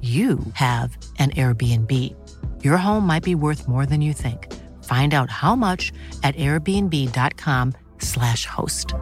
[0.00, 1.90] you have an Airbnb.
[2.64, 4.48] Your home might be worth more than you think.
[4.82, 8.94] Find out how much at airbnb.com/slash host.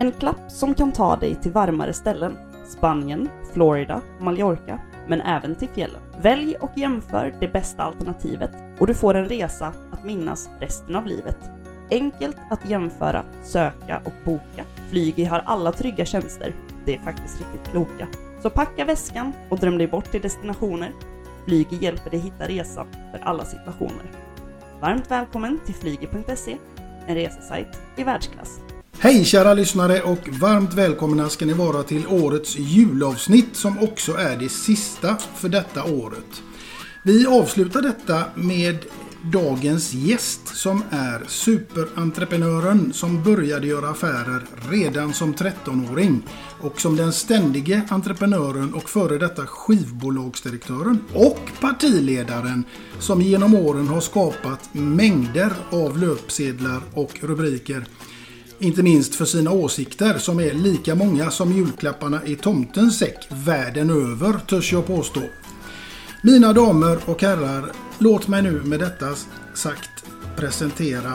[0.00, 2.36] En klapp som kan ta dig till varmare ställen.
[2.66, 6.00] Spanien, Florida, Mallorca, men även till fjällen.
[6.22, 11.06] Välj och jämför det bästa alternativet och du får en resa att minnas resten av
[11.06, 11.38] livet.
[11.90, 14.64] Enkelt att jämföra, söka och boka.
[14.92, 16.54] Flygi har alla trygga tjänster.
[16.84, 18.08] Det är faktiskt riktigt kloka.
[18.42, 20.92] Så packa väskan och dröm dig bort till destinationer.
[21.46, 24.10] Flygi hjälper dig hitta resan för alla situationer.
[24.80, 26.56] Varmt välkommen till flygi.se,
[27.06, 27.66] en resesajt
[27.96, 28.60] i världsklass.
[28.98, 34.36] Hej kära lyssnare och varmt välkomna ska ni vara till årets julavsnitt som också är
[34.36, 36.42] det sista för detta året.
[37.04, 38.78] Vi avslutar detta med
[39.24, 46.22] dagens gäst som är superentreprenören som började göra affärer redan som 13-åring
[46.60, 52.64] och som den ständige entreprenören och före detta skivbolagsdirektören och partiledaren
[52.98, 57.84] som genom åren har skapat mängder av löpsedlar och rubriker
[58.62, 63.90] inte minst för sina åsikter som är lika många som julklapparna i tomtens säck världen
[63.90, 65.20] över, törs jag påstå.
[66.22, 67.72] Mina damer och herrar,
[68.02, 69.06] låt mig nu med detta
[69.54, 69.90] sagt
[70.36, 71.12] presentera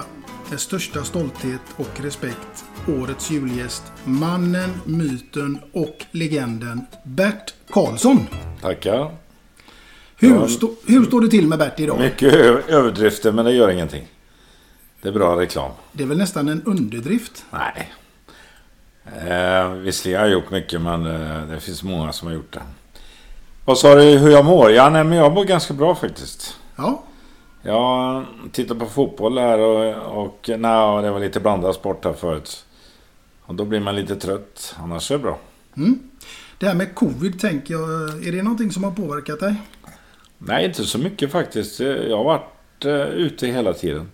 [0.49, 8.27] med största stolthet och respekt årets julgäst, mannen, myten och legenden Bert Karlsson.
[8.61, 9.11] Tackar.
[10.19, 10.47] Hur, Ja.
[10.47, 11.99] stå, hur står det till med Bert idag?
[11.99, 12.33] Mycket
[12.69, 14.07] överdrifter men det gör ingenting.
[15.01, 15.71] Det är bra reklam.
[15.91, 17.45] Det är väl nästan en underdrift?
[17.51, 17.93] Nej.
[19.05, 22.61] Eh, visserligen har jag gjort mycket men eh, det finns många som har gjort det.
[23.65, 24.71] Vad sa du hur jag mår?
[24.71, 26.57] Ja, nej, men jag mår ganska bra faktiskt.
[26.77, 27.03] Ja,
[27.61, 32.65] Jag tittar på fotboll här och, och nej, det var lite blandad sport här förut.
[33.41, 34.75] Och då blir man lite trött.
[34.79, 35.39] Annars är det bra.
[36.59, 39.55] det här med covid tänker jag, är det någonting som har påverkat dig?
[40.37, 41.79] Nej, inte så mycket faktiskt.
[41.79, 44.11] Jag har varit eh, ute hela tiden.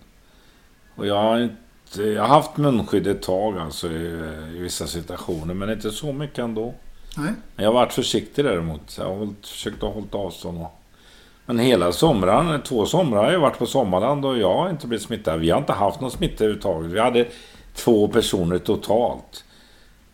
[0.96, 4.06] Och jag har, inte, jag har haft munskydd ett tag alltså i,
[4.56, 5.54] i vissa situationer.
[5.54, 6.74] Men inte så mycket ändå.
[7.16, 7.32] Nej.
[7.56, 8.96] Men jag har varit försiktig däremot.
[8.98, 10.58] Jag har försökt att hålla avstånd.
[10.58, 10.80] Och,
[11.46, 15.06] men hela somrarna, två somrar har jag varit på Sommarland och jag har inte blivit
[15.06, 15.40] smittad.
[15.40, 16.90] Vi har inte haft någon smitta överhuvudtaget.
[16.90, 17.26] Vi hade
[17.74, 19.44] två personer totalt.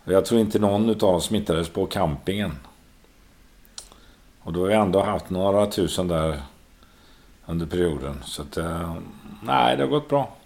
[0.04, 2.52] Jag tror inte någon utav dem smittades på campingen.
[4.42, 6.42] Och då har vi ändå haft några tusen där
[7.46, 8.22] under perioden.
[8.24, 8.94] Så att, eh,
[9.42, 10.36] nej, det har gått bra.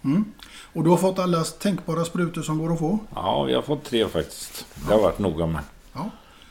[0.73, 2.99] Och du har fått alla tänkbara sprutor som går att få?
[3.15, 4.65] Ja, vi har fått tre faktiskt.
[4.75, 5.61] Det har jag varit noga med.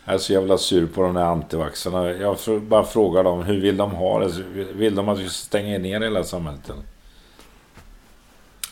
[0.04, 0.12] Ja.
[0.12, 2.10] Jag är så jävla sur på de där antivaxarna.
[2.12, 4.42] Jag bara frågar dem, hur vill de ha det?
[4.72, 6.70] Vill de att vi stänger ner hela samhället?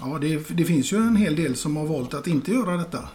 [0.01, 3.09] Ja, det, det finns ju en hel del som har valt att inte göra detta.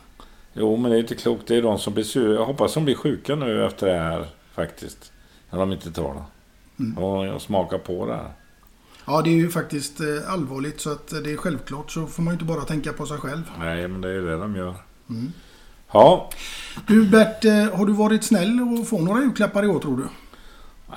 [0.53, 1.47] Jo, men det är inte klokt.
[1.47, 2.33] Det är de som blir sura.
[2.33, 5.11] Jag hoppas de blir sjuka nu efter det här faktiskt.
[5.49, 7.01] När de inte tar det.
[7.01, 8.31] Och jag smakar på det här.
[9.05, 12.31] Ja, det är ju faktiskt eh, allvarligt så att det är självklart så får man
[12.31, 13.41] ju inte bara tänka på sig själv.
[13.59, 14.75] Nej, men det är ju det de gör.
[15.09, 15.31] Mm.
[15.91, 16.29] Ja,
[16.87, 20.03] Du Bert, eh, har du varit snäll och få några julklappar i år tror du?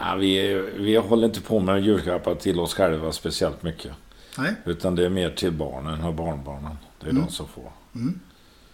[0.00, 3.92] ja, vi, vi håller inte på med julklappar till oss själva speciellt mycket.
[4.38, 6.76] Nej, Utan det är mer till barnen och barnbarnen.
[7.00, 7.22] Det är Mm.
[7.26, 7.72] de som får.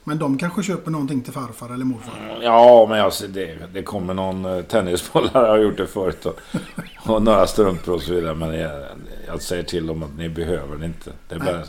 [0.05, 2.39] men de kanske köper någonting till farfar eller morfar.
[2.43, 5.31] Ja, men alltså, det, det kommer någon eh, tennisboll.
[5.35, 6.27] Jag har gjort det förut.
[6.27, 6.41] Och,
[7.15, 8.35] och några strumpor och så vidare.
[8.35, 8.85] Men jag,
[9.27, 11.13] jag säger till dem att ni behöver det inte.
[11.29, 11.63] Det är, bara,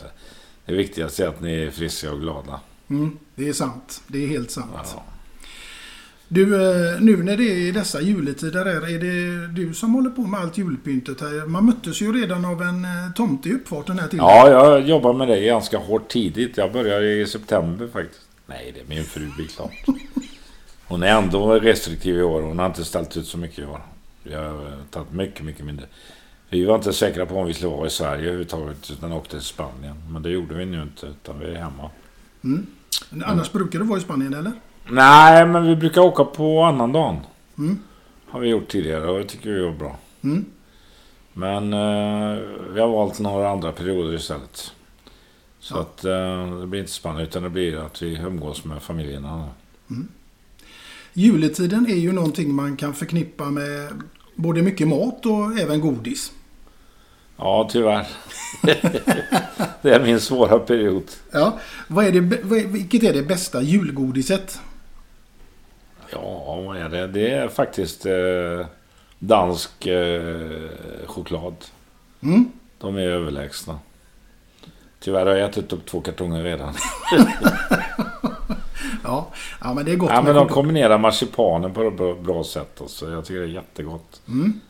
[0.64, 2.60] det viktigaste är att ni är friska och glada.
[2.90, 4.02] Mm, det är sant.
[4.06, 4.70] Det är helt sant.
[4.74, 5.04] Ja.
[6.30, 10.20] Du, eh, nu när det är dessa juletider här, är det du som håller på
[10.22, 11.46] med allt julpyntet här?
[11.46, 14.18] Man möttes ju redan av en eh, tomte i uppfarten här till.
[14.18, 16.56] ja, jag jobbar med det ganska hårt tidigt.
[16.56, 18.20] Jag börjar i september faktiskt.
[18.46, 19.72] Nej, det är min fru, det är klart.
[20.84, 22.42] Hon är ändå restriktiv i år.
[22.42, 23.80] Hon har inte ställt ut så mycket i år.
[24.22, 25.86] Vi har eh, tagit mycket, mycket mindre.
[26.50, 29.46] Vi var inte säkra på om vi skulle vara i Sverige överhuvudtaget utan åkte till
[29.46, 29.96] Spanien.
[30.10, 31.90] Men det gjorde vi nu inte utan vi är hemma.
[32.40, 32.66] Men
[33.24, 34.52] Annars brukar du vara i Spanien eller?
[34.90, 37.16] Nej, men vi brukar åka på annan dagen.
[37.58, 37.78] Mm.
[38.28, 39.96] Har vi gjort tidigare och det tycker vi var bra.
[40.22, 40.44] Mm.
[41.32, 42.38] Men eh,
[42.72, 44.72] vi har valt några andra perioder istället.
[45.60, 45.80] Så Ja.
[45.80, 49.48] att eh, det blir inte Spanien utan det blir att vi umgås med familjerna.
[51.12, 53.88] Juletiden är ju någonting man kan förknippa med
[54.34, 56.32] både mycket mat och även godis.
[57.38, 58.06] Ja, tyvärr.
[59.82, 61.04] det är min svåra period.
[61.32, 61.58] Ja,
[61.88, 64.60] vad är det, bä- vad är, vilket är det bästa julgodiset?
[66.10, 67.06] Ja, vad är det?
[67.06, 68.66] Det är faktiskt eh,
[69.18, 70.68] dansk eh,
[71.06, 71.54] choklad.
[72.20, 72.52] Mm.
[72.78, 73.78] De är överlägsna.
[75.00, 76.74] Tyvärr har jag ätit upp två kartonger redan.
[79.04, 79.28] Ja,
[79.60, 82.80] ja men det är gott Ja, men de kombinerar marsipanen på ett bra, bra sätt.
[82.80, 83.10] Alltså.
[83.10, 84.20] Jag tycker det är jättegott.
[84.28, 84.60] Mm.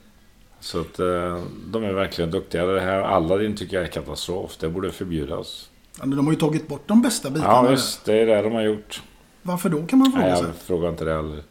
[0.60, 2.66] Så att eh, de är verkligen duktiga.
[2.66, 4.56] Det här Aladdin tycker jag är katastrof.
[4.60, 5.70] Det borde förbjudas.
[6.02, 7.52] De har ju tagit bort de bästa bitarna.
[7.52, 9.02] Ja visst, det är det de har gjort.
[9.43, 10.46] Varför då kan man fråga Nej, sig.
[10.46, 11.43] jag frågar inte det heller.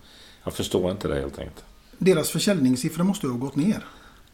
[0.43, 1.63] Jag förstår inte det helt enkelt.
[1.97, 3.85] Deras försäljningssiffror måste ju ha gått ner.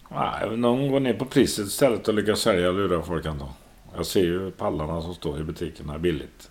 [0.10, 3.50] Nej, någon går ner på priset istället och lyckas sälja och lura folk ändå.
[3.96, 6.50] Jag ser ju pallarna som står i butikerna billigt.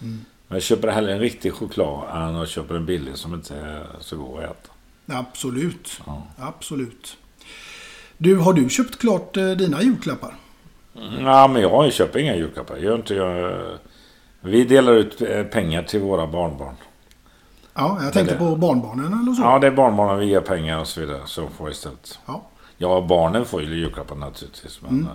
[0.00, 0.24] Mm.
[0.48, 3.86] Men jag köper hellre en riktig choklad än jag köper en billig som inte är
[4.00, 4.72] så god att äta.
[5.06, 6.00] Absolut.
[6.06, 6.26] Ja.
[6.38, 7.16] Absolut.
[8.22, 10.34] Du, har du köpt klart eh, dina julklappar?
[11.20, 12.76] Ja, men jag köper inga julklappar.
[12.76, 13.62] Jag inte jag...
[14.40, 16.74] Vi delar ut eh, pengar till våra barnbarn.
[17.74, 19.42] Ja, jag tänkte på barnbarnen eller så.
[19.42, 21.20] Ja, det är barnbarnen vi ger pengar och så vidare.
[21.26, 22.18] Så får istället.
[22.26, 22.42] Ja.
[22.76, 24.80] Ja, barnen får ju julklappar naturligtvis.
[24.82, 25.08] Men eh,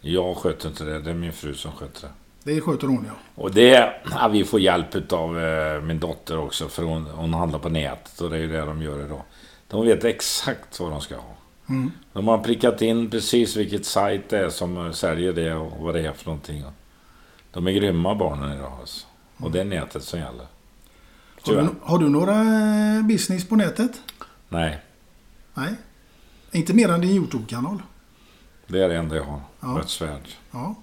[0.00, 1.00] jag sköter inte det.
[1.00, 2.52] Det är min fru som sköter det.
[2.52, 3.42] Det sköter hon ja.
[3.42, 7.58] Och det, ja, vi får hjälp av eh, min dotter också för hon, hon handlar
[7.58, 9.22] på nätet och det är ju det de gör idag.
[9.68, 11.39] De vet exakt vad de ska ha.
[11.70, 11.90] Mm.
[12.12, 16.06] De har prickat in precis vilket sajt det är som säljer det och vad det
[16.06, 16.64] är för någonting.
[17.52, 19.06] De är grymma barnen idag alltså.
[19.36, 20.46] Och det är nätet som gäller.
[21.42, 24.02] Har du, har du några eh, business på nätet?
[24.48, 24.80] Nej,
[25.54, 25.74] Nej.
[26.52, 27.82] Inte mer än din YouTube-kanal?
[28.66, 29.40] det är det enda jag har.
[29.60, 29.76] Ja.
[29.80, 30.28] Rättsvärd.
[30.50, 30.74] Ja.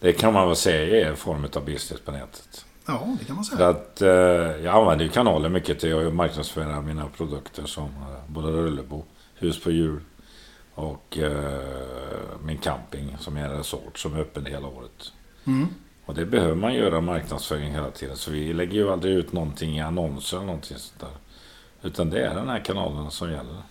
[0.00, 2.64] Det kan man väl säga är en form av business på nätet.
[2.86, 3.68] Ja, det kan man För säga.
[3.68, 4.08] att eh,
[4.64, 9.04] jag använder ju kanalen mycket till att marknadsföra mina produkter som eh, både Rullebo,
[9.38, 10.00] Hus på hjul
[10.74, 15.12] och eh, min camping som är en resort som är öppen hela året.
[15.44, 15.66] Mm.
[16.04, 18.16] Och det behöver man göra marknadsföring hela tiden.
[18.16, 21.88] Så vi lägger ju aldrig ut någonting i annonser eller någonting sånt där.
[21.88, 23.62] Utan det är den här kanalen som gäller.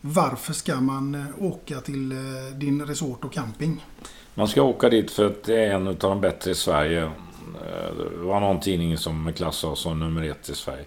[0.00, 2.18] Varför ska man eh, åka till eh,
[2.54, 3.84] din resort och camping?
[4.34, 7.02] Man ska åka dit för att det är en av de bättre i Sverige.
[7.02, 10.84] Eh, Det var någon tidning som klassade oss som nummer ett i Sverige.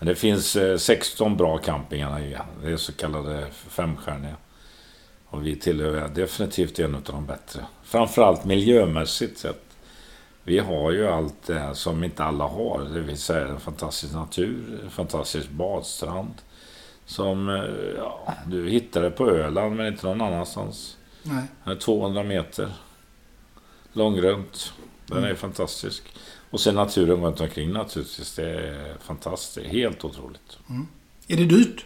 [0.00, 2.36] Men det finns eh, 16 bra campingar i.
[2.62, 4.36] Det är så kallade femstjärniga.
[5.26, 7.64] Och vi tillhör definitivt en av de bättre.
[7.84, 9.62] Framförallt miljömässigt sett.
[10.42, 12.88] Vi har ju allt det här som inte alla har.
[12.94, 16.34] Det vill säga en fantastisk natur, en fantastisk badstrand.
[17.06, 17.64] Som eh,
[17.96, 20.96] ja, du hittar det på Öland men inte någon annanstans.
[21.22, 21.44] Nej.
[21.64, 22.72] Den är 200 meter.
[23.92, 24.72] Långrunt.
[25.06, 26.02] Den är fantastisk.
[26.50, 28.34] Och sen naturen runt omkring naturligtvis.
[28.34, 29.66] Det är fantastiskt.
[29.66, 30.58] Helt otroligt.
[31.28, 31.84] Är det dyrt?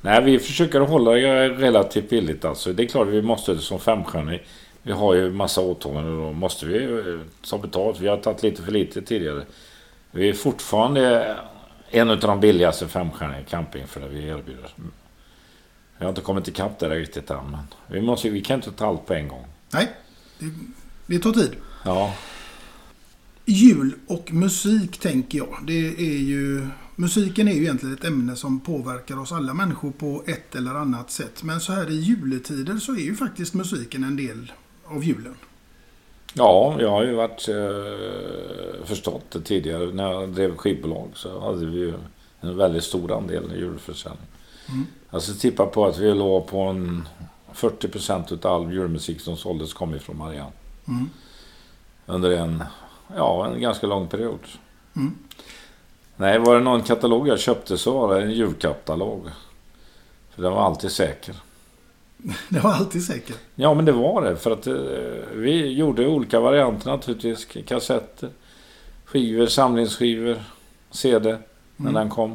[0.00, 2.72] Nej, vi försöker hålla det relativt billigt alltså.
[2.72, 4.46] Det är klart vi måste som femstjärnig.
[4.82, 8.00] Vi har ju massa åtaganden och då måste vi eh, ta betalt.
[8.00, 9.44] Vi har tagit lite för lite tidigare.
[10.10, 11.36] Vi är fortfarande
[11.90, 14.70] en av de billigaste femstjärniga camping för det vi erbjuder.
[15.98, 17.50] Vi har inte kommit ikapp där riktigt än.
[17.50, 19.46] Men vi, måste, vi kan inte ta allt på en gång.
[19.72, 19.90] Nej.
[20.38, 20.50] Det,
[21.06, 21.56] det tar tid.
[21.84, 22.14] Ja,
[23.50, 25.58] Jul och musik tänker jag.
[25.66, 26.66] Det är ju
[26.96, 31.10] Musiken är ju egentligen ett ämne som påverkar oss alla människor på ett eller annat
[31.10, 31.42] sätt.
[31.42, 34.52] Men så här i juletider så är ju faktiskt musiken en del
[34.84, 35.34] av julen.
[36.34, 39.92] Ja, jag har ju varit eh, förstått det tidigare.
[39.92, 41.94] När jag drev skivbolag så hade vi ju
[42.40, 44.26] en väldigt stor andel i julförsäljning.
[44.68, 45.20] Mm.
[45.20, 47.08] Skulle tippa på att vi låg på en
[47.52, 50.52] 40 procent av all julmusik som såldes kom ifrån Marianne.
[50.88, 51.10] Mm.
[52.06, 52.64] Under en,
[53.16, 54.40] ja, en ganska lång period.
[54.96, 55.14] Mm.
[56.16, 59.30] Nej, var det någon katalog jag köpte så var det en julkatalog.
[60.30, 61.36] För den var alltid säker.
[62.48, 63.36] Det var alltid säker?
[63.54, 64.36] Ja, men det var det.
[64.36, 64.74] För att eh,
[65.32, 67.46] vi gjorde olika varianter naturligtvis.
[67.66, 68.30] Kassetter,
[69.04, 70.42] skivor, samlingsskivor,
[70.90, 71.38] CD
[71.76, 71.94] när mm.
[71.94, 72.34] den kom.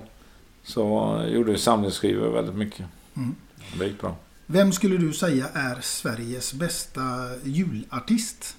[0.64, 2.86] Så gjorde vi samlingsskivor väldigt mycket.
[3.16, 3.36] Mm.
[3.80, 4.16] Det gick bra.
[4.46, 7.02] Vem skulle du säga är Sveriges bästa
[7.44, 8.58] julartist?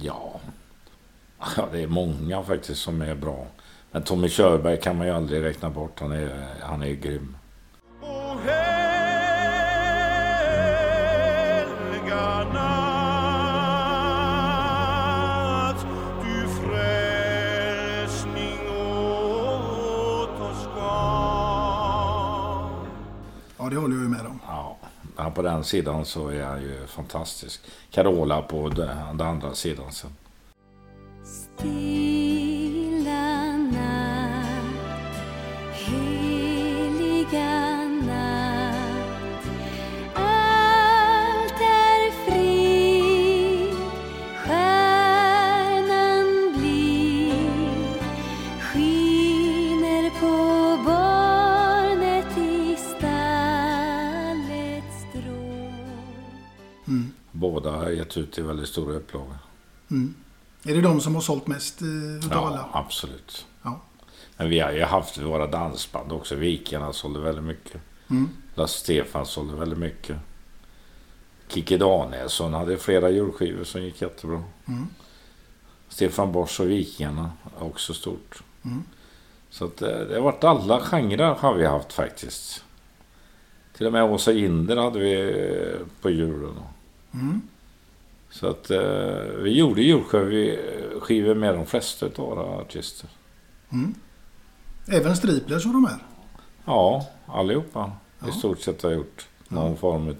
[0.00, 0.40] Ja,
[1.56, 3.46] ja det är många faktiskt som är bra.
[3.90, 6.00] Men Tommy Körberg kan man ju aldrig räkna bort.
[6.00, 7.36] Han är, han är grym.
[23.70, 24.40] det håller jag ju med om.
[25.16, 27.60] Ja, på den sidan så är han ju fantastisk.
[27.90, 30.10] Carola på den andra sidan sen.
[58.16, 59.38] gett ut i väldigt stora upplagor.
[59.90, 60.14] Mm.
[60.62, 62.68] Är det de som har sålt mest eh, utav ja, alla?
[62.72, 63.46] absolut.
[63.62, 63.80] Ja.
[64.36, 66.34] Men vi har ju haft våra dansband också.
[66.34, 67.80] Vikarna sålde väldigt mycket.
[68.10, 68.28] Mm.
[68.54, 70.16] Lasse Stefan sålde väldigt mycket.
[71.48, 74.42] Kikki Danielsson hade flera julskivor som gick jättebra.
[74.66, 74.86] Mm.
[75.88, 78.42] Stefan Borsch och Vikingarna också stort.
[78.64, 78.82] Mm.
[79.50, 82.64] Så att det, eh, det har varit alla genrer har vi haft faktiskt.
[83.76, 86.54] Till och med Åsa Jinder hade vi eh, på julen.
[87.14, 87.40] Mm.
[88.30, 88.80] Så att eh,
[89.42, 93.08] vi gjorde julskivor med de flesta av våra artister.
[93.70, 93.94] Mm.
[94.86, 95.98] Även Striplers och de här?
[96.64, 97.92] Ja, allihopa.
[98.18, 98.28] Ja.
[98.28, 99.76] I stort sett har gjort någon ja.
[99.76, 100.14] form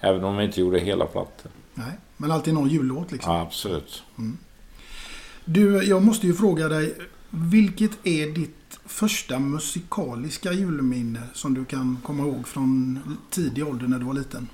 [0.00, 1.52] Även om vi inte gjorde hela plattor.
[1.74, 3.32] Nej, men alltid någon jullåt liksom?
[3.32, 4.02] Ja, absolut.
[4.18, 4.38] Mm.
[5.44, 6.94] Du, jag måste ju fråga dig.
[7.30, 13.98] Vilket är ditt första musikaliska julminne som du kan komma ihåg från tidig ålder när
[13.98, 14.48] du var liten?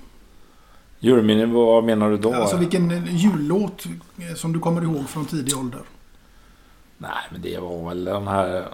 [1.03, 2.33] Julminne, vad menar du då?
[2.33, 3.83] Alltså vilken jullåt
[4.35, 5.81] som du kommer ihåg från tidig ålder?
[6.97, 8.65] Nej, men det var väl den här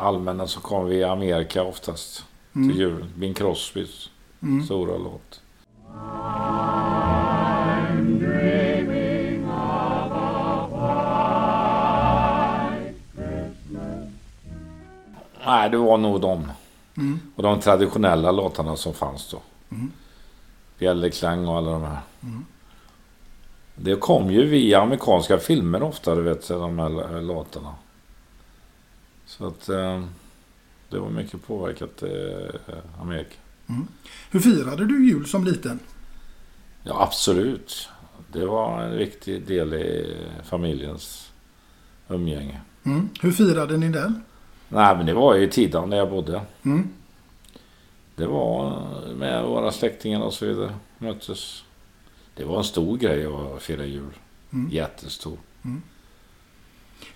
[0.00, 2.24] allmänna som kom via Amerika oftast.
[2.54, 2.68] Mm.
[2.68, 3.04] Till jul.
[3.16, 4.10] Bing Crosbys
[4.42, 4.64] mm.
[4.64, 5.40] stora låt.
[15.46, 16.52] Nej, det var nog de.
[16.96, 17.20] Mm.
[17.36, 19.40] Och de traditionella låtarna som fanns då.
[19.70, 19.92] Mm.
[20.78, 22.00] Bjällerklang och alla de här.
[22.22, 22.44] Mm.
[23.74, 27.74] Det kom ju via amerikanska filmer ofta, du vet, de här låtarna.
[29.26, 30.04] Så att eh,
[30.90, 33.34] det var mycket påverkat eh, Amerika.
[33.68, 33.88] Mm.
[34.30, 35.78] Hur firade du jul som liten?
[36.82, 37.88] Ja, absolut.
[38.32, 41.30] Det var en viktig del i familjens
[42.08, 42.60] umgänge.
[42.84, 43.08] Mm.
[43.20, 44.22] Hur firade ni den?
[44.68, 46.40] Nej, men det var i Tidan där jag bodde.
[46.62, 46.88] Mm.
[48.16, 50.74] Det var med våra släktingar och så vidare.
[50.98, 51.64] Möttes.
[52.34, 54.12] Det var en stor grej att fira jul.
[54.52, 54.70] Mm.
[54.70, 55.38] Jättestor.
[55.64, 55.82] Mm.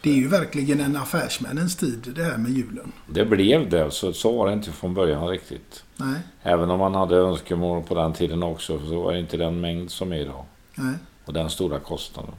[0.01, 2.93] Det är ju verkligen en affärsmännens tid det här med julen.
[3.07, 3.91] Det blev det.
[3.91, 5.85] Så, så var det inte från början riktigt.
[5.97, 6.21] Nej.
[6.43, 9.91] Även om man hade önskemål på den tiden också så var det inte den mängd
[9.91, 10.45] som är idag.
[10.75, 10.95] Nej.
[11.25, 12.35] Och den stora kostnaden.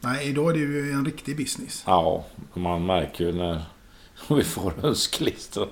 [0.00, 1.82] Nej, idag är det ju en riktig business.
[1.86, 3.62] Ja, man märker ju när
[4.28, 5.68] vi får önskelistor.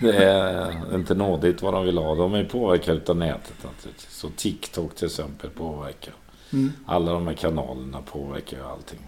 [0.00, 2.14] Det är inte nådigt vad de vill ha.
[2.14, 4.14] De är påverkade av nätet naturligtvis.
[4.14, 6.14] Så TikTok till exempel påverkar.
[6.52, 6.72] Mm.
[6.86, 8.98] Alla de här kanalerna påverkar ju allting.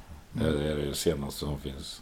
[0.40, 0.52] Mm.
[0.52, 2.00] Det är det senaste som finns.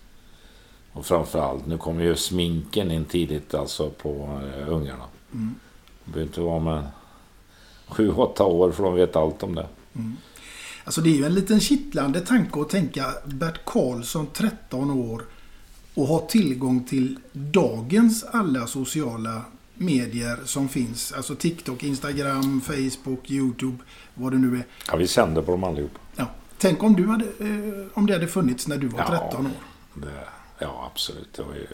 [0.93, 5.05] Och framförallt, nu kommer ju sminken in tidigt alltså på uh, ungarna.
[5.33, 5.55] Mm.
[6.05, 6.87] De behöver inte vara med
[7.89, 9.67] sju, åtta år för de vet allt om det.
[9.95, 10.17] Mm.
[10.85, 15.23] Alltså det är ju en liten kittlande tanke att tänka Bert Karlsson 13 år
[15.99, 19.43] och ha tillgång till dagens alla sociala
[19.75, 21.13] medier som finns.
[21.13, 23.77] Alltså TikTok, Instagram, Facebook, YouTube,
[24.15, 24.67] vad det nu är.
[24.91, 25.91] Ja, vi sänder på dem allihop.
[26.17, 26.27] Ja.
[26.59, 29.53] Tänk om, du hade, eh, om det hade funnits när du var ja, 13 år.
[29.95, 30.25] Det,
[30.59, 31.33] ja, absolut.
[31.33, 31.67] Det var ju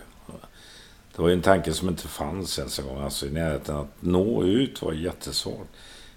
[1.16, 3.00] Det var ju en tanke som inte fanns ens en gång.
[3.00, 5.68] Alltså i närheten att nå ut var jättesvårt.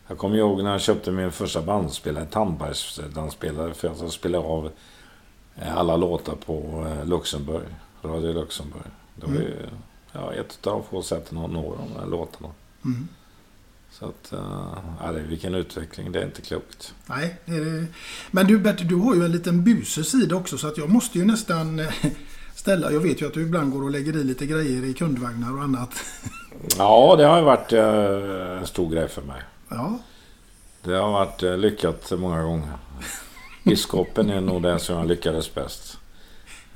[0.08, 4.48] Jag kommer ihåg när jag köpte min första bandspelare, en tandbergsdansspelare, för att jag spelade
[4.48, 4.72] av
[5.56, 7.68] eh, alla låtar på eh, Luxemburg,
[8.01, 8.92] Radio Luxemburg.
[9.16, 9.56] Det var ju
[10.12, 12.50] ja, ett av de få sätten att nå de här låtarna.
[12.86, 13.08] Mm.
[13.92, 16.94] Så att, uh, ja, det, vilken utveckling, det är inte klokt.
[17.06, 17.86] Nej, det det.
[18.32, 21.20] Men du Bert, du har ju en liten busig sida också så att jag måste
[21.20, 21.88] ju nästan eh,
[22.56, 22.92] ställa.
[22.92, 25.63] Jag vet ju att du ibland går och lägger i lite grejer i kundvagnar och
[25.63, 25.89] annat.
[26.77, 29.42] Ja, det har ju varit uh, en stor grej för mig.
[29.70, 30.00] Ja,
[30.84, 32.70] Det har varit lyckat många gånger.
[33.63, 35.98] Biskopen är nog den som jag lyckades bäst.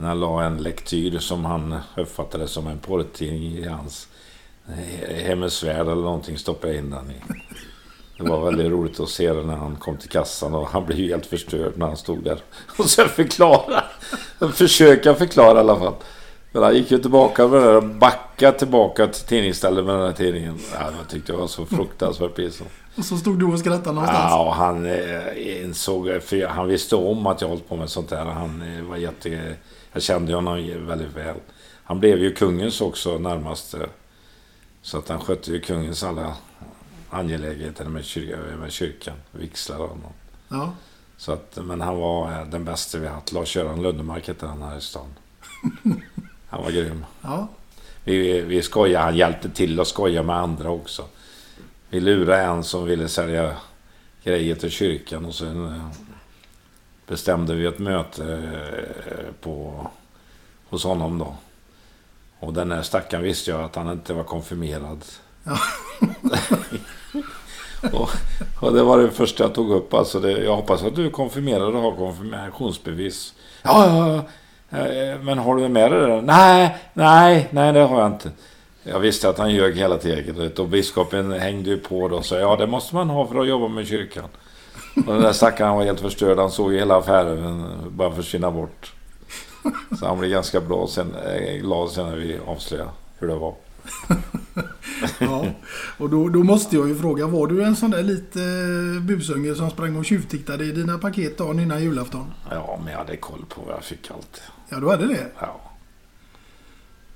[0.01, 4.07] När jag la en lektyr som han uppfattade som en porrtidning i hans
[4.67, 7.15] eh, Hemmets Värld eller någonting stoppade jag in den i.
[8.17, 10.99] Det var väldigt roligt att se det när han kom till kassan och han blev
[10.99, 12.39] ju helt förstörd när han stod där.
[12.77, 13.83] Och sen förklara.
[14.53, 15.93] Försöka förklara i alla fall.
[16.51, 20.13] Men han gick ju tillbaka med det där, backa tillbaka till tidningsstället med den här
[20.13, 20.59] tidningen.
[20.73, 22.69] Ja, jag tyckte det var så fruktansvärt pinsamt.
[22.95, 24.31] och så stod du och skrattade någonstans.
[24.31, 28.09] Ja, och han eh, insåg, för han visste om att jag hållit på med sånt
[28.09, 28.25] där.
[28.25, 29.55] Han eh, var jätte...
[29.93, 31.35] Jag kände honom väldigt väl.
[31.83, 33.73] Han blev ju kungens också närmast.
[33.73, 33.81] eh,
[34.81, 36.35] Så att han skötte ju kungens alla
[37.09, 40.15] angelägenheter med, kyr, med kyrkan, vigslar och något.
[40.49, 40.73] Ja.
[41.17, 43.31] Så att, men han var eh, den bästa vi haft.
[43.31, 45.07] Lars-Göran Lundemark hette han här i stan.
[46.49, 47.05] Han var grym.
[47.21, 47.47] ja.
[48.03, 51.05] Vi, vi skojade, han hjälpte till att skoja med andra också.
[51.89, 53.55] Vi lurade en som ville sälja
[54.23, 55.87] grejer till kyrkan och sen eh,
[57.11, 59.73] bestämde vi ett möte eh, på,
[60.69, 61.35] hos honom då.
[62.39, 65.05] Och den där stackaren visste jag att han inte var konfirmerad.
[67.93, 68.09] och,
[68.61, 69.93] och det var det första jag tog upp.
[69.93, 73.33] Alltså det, jag hoppas att du är konfirmerad och har konfirmationsbevis.
[73.63, 74.23] Ja, ja,
[74.69, 74.77] ja.
[74.77, 76.21] Eh, Men har du med dig det?
[76.21, 78.31] Nej, nej, nej det har jag inte.
[78.83, 80.51] Jag visste att han ljög hela tiden.
[80.57, 83.47] Och biskopen hängde ju på då och sa ja det måste man ha för att
[83.47, 84.29] jobba med kyrkan.
[84.95, 86.37] Och den där stackaren var helt förstörd.
[86.37, 88.93] Han såg ju hela affären bara försvinna bort.
[89.99, 92.89] Så han blev ganska bra sen, eh, glad sen när vi avslöjade
[93.19, 93.55] hur det var.
[95.19, 95.45] ja.
[95.97, 99.55] Och då, då måste jag ju fråga, var du en sån där lite eh, busunge
[99.55, 102.33] som sprang och tjuvtittade i dina paket dagen innan julafton?
[102.49, 104.43] Ja, men jag hade koll på vad jag fick alltid.
[104.69, 105.27] Ja, du hade det?
[105.39, 105.61] Ja.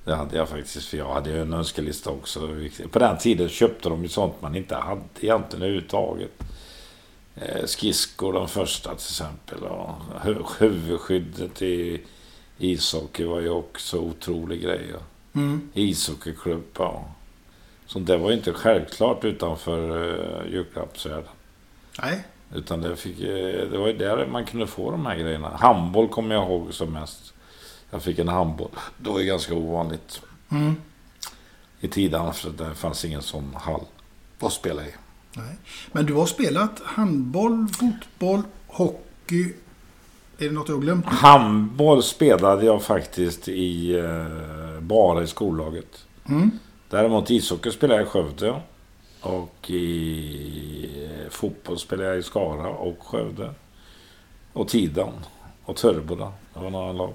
[0.05, 2.49] Det hade jag faktiskt, för jag hade ju en önskelista också.
[2.91, 6.43] På den tiden köpte de ju sånt man inte hade egentligen överhuvudtaget.
[7.35, 9.63] Eh, skridskor, de första till exempel.
[9.63, 9.89] Och
[10.23, 12.01] hu- huvudskyddet i
[12.57, 14.93] ishockey var ju också otrolig grej.
[15.33, 15.69] Mm.
[15.73, 17.05] Ishockeyklubb, ja.
[17.87, 21.29] Så det var ju inte självklart utanför uh, julklappsvärlden.
[22.01, 22.23] Nej.
[22.53, 25.49] Utan det, fick, eh, det var ju där man kunde få de här grejerna.
[25.49, 27.33] Handboll kommer jag ihåg som mest.
[27.91, 28.69] Jag fick en handboll.
[28.97, 30.21] Det var ju ganska ovanligt
[30.51, 30.75] Mm.
[31.79, 33.81] i tiden för det fanns ingen sån hall
[34.39, 34.93] att spela i.
[35.37, 35.55] Nej.
[35.91, 39.53] Men du har spelat handboll, fotboll, hockey.
[40.37, 41.05] Är det något jag har glömt?
[41.05, 46.05] Handboll spelade jag faktiskt i eh, bara i skollaget.
[46.29, 46.51] Mm.
[46.89, 48.61] Däremot ishockey spelade jag i Skövde.
[49.21, 53.53] Och i eh, fotboll spelade jag i Skara och Skövde.
[54.53, 55.13] Och Tidan.
[55.65, 56.31] Och Törboda.
[56.53, 57.13] Det var några lag.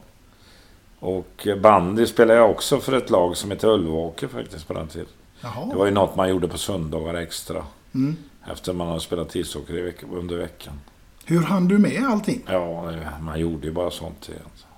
[0.98, 4.88] Och eh, bandy spelade jag också för ett lag som heter Ulvåker faktiskt på den
[4.88, 5.08] tiden.
[5.40, 5.66] Jaha.
[5.70, 7.64] Det var ju något man gjorde på söndagar extra.
[7.94, 8.16] Mm.
[8.46, 10.80] Efter man hade spelat ishockey veck- under veckan.
[11.24, 12.42] Hur hann du med allting?
[12.46, 14.28] Ja, man gjorde ju bara sånt.
[14.28, 14.70] egentligen.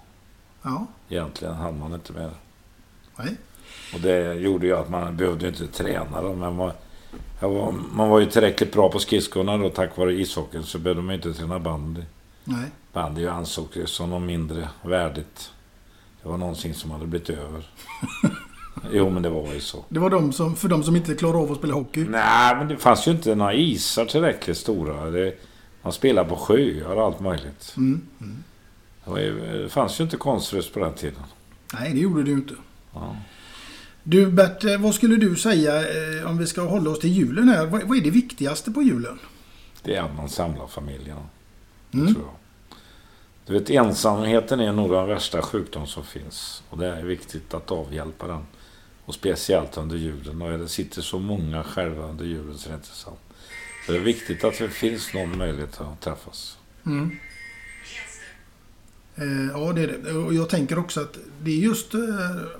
[0.62, 0.86] Ja.
[1.08, 2.30] Egentligen hann man inte med.
[3.16, 3.36] Nej.
[3.94, 6.22] Och det gjorde ju att man behövde inte träna.
[6.22, 6.72] Då, men man,
[7.40, 11.14] var, man var ju tillräckligt bra på skridskorna då tack vare ishockeyn så behövde man
[11.14, 12.02] inte träna bandy.
[12.44, 12.70] Nej.
[12.92, 15.50] Bandy ansågs ju som något mindre värdigt.
[16.22, 17.66] Det var någonting som hade blivit över.
[18.90, 19.84] jo, men det var ju så.
[19.88, 22.04] Det var de som, för de som inte klarar av att spela hockey.
[22.04, 25.10] Nej, men det fanns ju inte några isar tillräckligt stora.
[25.10, 25.34] Det,
[25.82, 27.74] man spelade på sjöar och allt möjligt.
[27.76, 28.00] Mm.
[28.20, 28.44] Mm.
[29.04, 29.18] Det, var
[29.58, 31.22] det fanns ju inte konströst på den tiden.
[31.74, 32.54] Nej, det gjorde du ju inte.
[32.94, 33.16] Ja.
[34.02, 37.48] Du Bert, eh, vad skulle du säga eh, om vi ska hålla oss till julen
[37.48, 37.66] här?
[37.66, 39.18] Vad, vad är det viktigaste på julen?
[39.82, 41.18] Det är att man samlar familjen.
[41.94, 42.14] Mm.
[42.14, 42.34] Tror jag.
[43.46, 46.62] Du vet, ensamheten är nog den värsta sjukdom som finns.
[46.70, 48.46] Och det är viktigt att avhjälpa den.
[49.04, 50.42] Och speciellt under julen.
[50.42, 53.20] Och det sitter så många själva under julen så det är inte sant.
[53.86, 56.58] Så det är viktigt att det finns någon möjlighet att träffas.
[56.86, 57.18] Mm.
[59.16, 60.12] Eh, ja, det är det.
[60.12, 62.00] Och jag tänker också att det är just eh,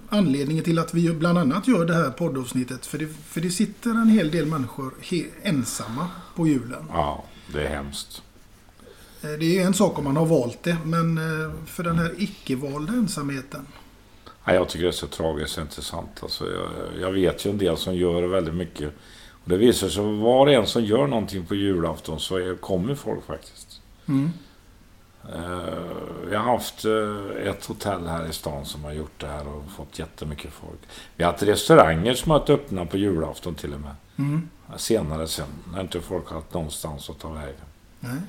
[0.08, 2.86] anledningen till att vi bland annat gör det här poddavsnittet.
[2.86, 4.94] För det, för det sitter en hel del människor
[5.42, 6.84] ensamma på julen.
[6.88, 8.22] Ja, det är hemskt.
[9.22, 11.20] Eh, det är en sak om man har valt det, men
[11.66, 13.66] för den här icke-valda ensamheten.
[14.44, 16.22] Ja, jag tycker det är så tragiskt och intressant.
[16.22, 18.92] Alltså, jag, jag vet ju en del som gör väldigt mycket.
[19.44, 22.54] Och det visar sig att var och en som gör någonting på julafton så är,
[22.54, 23.80] kommer folk faktiskt.
[24.08, 24.32] Mm.
[25.34, 29.48] Eh, vi har haft eh, ett hotell här i stan som har gjort det här
[29.48, 30.80] och fått jättemycket folk.
[31.16, 33.94] Vi har haft restauranger som har varit öppna på julafton till och med.
[34.18, 34.48] Mm.
[34.76, 37.54] Senare sen, när inte folk har haft någonstans att ta vägen.
[38.00, 38.20] Nej.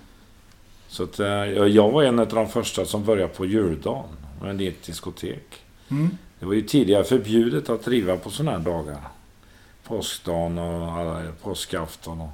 [0.88, 4.06] Så att, jag jag var en av de första som började på juldagen
[4.42, 5.63] med ett diskotek.
[5.94, 6.18] Mm.
[6.40, 9.02] Det var ju tidigare förbjudet att driva på sådana här dagar.
[9.84, 12.30] Påskdagen och alla, påskafton och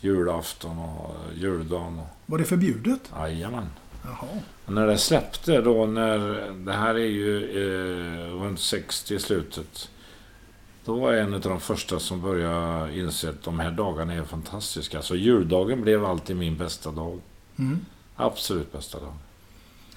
[0.00, 1.98] julafton och juldagen.
[1.98, 3.00] Och, Var det förbjudet?
[3.16, 3.66] jajamän.
[4.04, 4.28] Jaha.
[4.66, 6.18] Och när det släppte då, när
[6.66, 9.90] det här är ju eh, runt 60 i slutet.
[10.84, 14.22] Då var jag en av de första som började inse att de här dagarna är
[14.24, 15.02] fantastiska.
[15.02, 17.20] Så juldagen blev alltid min bästa dag.
[17.58, 17.80] Mm.
[18.16, 19.12] Absolut bästa dag.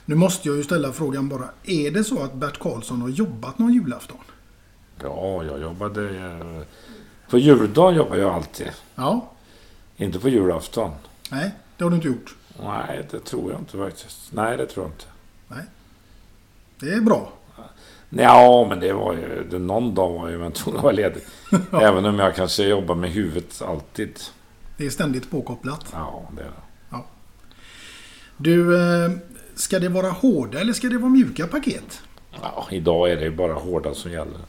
[0.06, 1.50] Nu måste jag ju ställa frågan bara.
[1.64, 4.18] Är det så att Bert Karlsson har jobbat någon julafton?
[5.02, 6.10] Ja, jag jobbade...
[6.10, 6.62] Eh,
[7.30, 8.72] på juldagen jobbar jag alltid.
[8.96, 9.32] Ja.
[9.98, 10.92] Inte på julafton.
[11.32, 12.36] Nej, det har du inte gjort.
[12.64, 14.34] Nej, det tror jag inte faktiskt.
[14.34, 15.06] Nej, det tror jag inte.
[15.48, 15.66] Nej.
[16.80, 17.32] Det är bra.
[18.10, 19.48] Ja, men det var ju...
[19.50, 21.24] Det, någon dag var jag men tvungen att vara ledig.
[21.72, 24.20] Även om jag kanske jobbar med huvudet alltid.
[24.78, 25.86] Det är ständigt påkopplat.
[25.92, 26.52] Ja, det är det.
[28.38, 29.12] Du, eh,
[29.56, 32.02] ska det vara hårda eller ska det vara mjuka paket?
[32.42, 34.40] Ja, idag är det ju bara hårda som gäller.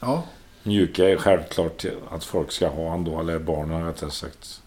[0.00, 0.22] Ja.
[0.62, 4.60] Mjuka är självklart att folk ska ha ändå, eller barnen rättare sagt.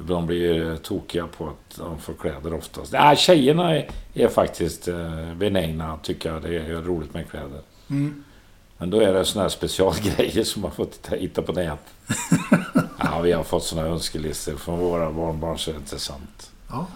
[0.00, 2.92] De blir tokiga på att de får kläder oftast.
[2.92, 7.60] Nej, tjejerna är, är faktiskt eh, benägna tycker det är roligt med kläder.
[7.90, 8.24] Mm.
[8.78, 11.78] Men då är det såna här specialgrejer som man fått hitta- på nät.
[12.98, 16.50] ja, vi har fått såna önskelistor från våra barnbarn så det är intressant.
[16.70, 16.86] Ja,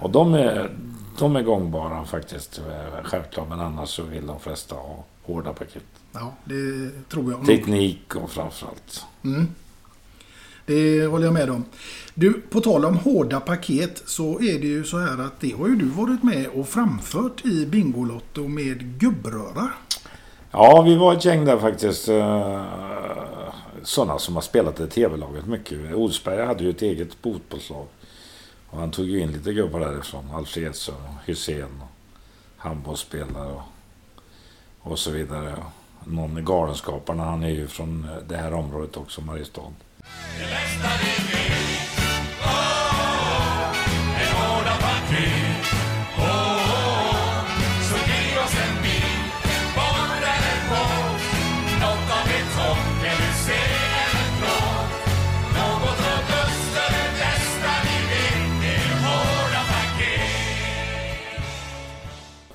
[0.00, 0.70] Och de är,
[1.18, 3.48] de är gångbara faktiskt, eh, självklart.
[3.48, 5.82] Men annars så vill de flesta ha hårda paket.
[6.12, 7.46] ja, det tror jag.
[7.46, 9.04] Teknik och framförallt.
[9.24, 9.48] Mm.
[10.66, 11.64] Det håller jag med om.
[12.14, 15.68] Du, på tal om hårda paket så är det ju så här att det har
[15.68, 19.70] ju du varit med och framfört i Bingolotto med gubbröra.
[20.50, 22.08] Ja, vi var ett gäng där faktiskt.
[22.08, 22.64] eh,
[23.82, 25.94] Sådana som har spelat i tv-laget mycket.
[25.94, 27.86] Olsberg hade ju ett eget fotbollslag.
[28.72, 30.30] Och han tog ju in lite gubbar därifrån.
[30.34, 31.88] Alfredsson och Hysén och
[32.56, 33.62] handbollsspelare och,
[34.80, 35.56] och så vidare.
[36.04, 39.72] Någon i Galenskaparna, han är ju från det här området också, Mariestad.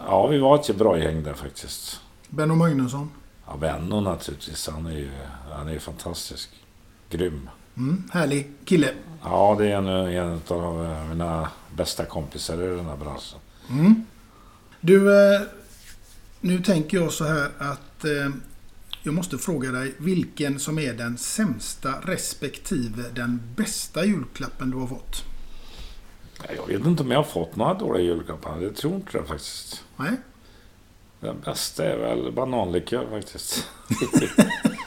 [0.10, 2.02] Ja, vi var ett bra gäng där faktiskt.
[2.30, 3.12] Benno Magnusson.
[3.46, 4.68] Ja, Benno naturligtvis.
[4.68, 5.10] Han är ju
[5.52, 6.50] han är fantastisk.
[7.10, 7.50] Grym.
[7.78, 8.94] Mm, härlig kille.
[9.24, 13.40] Ja, det är en, en av mina bästa kompisar i den här branschen.
[13.70, 14.06] Mm.
[14.82, 15.42] Du, eh,
[16.42, 18.30] nu tänker jag så här att eh,
[19.04, 24.88] jag måste fråga dig vilken som är den sämsta respektive den bästa julklappen du har
[24.88, 25.24] fått.
[26.58, 28.60] Jag vet inte om jag har fått några dåliga julklappar.
[28.60, 29.84] Det tror inte jag faktiskt.
[29.98, 30.12] Nej?
[31.20, 33.68] Den bästa är väl bananlikör faktiskt.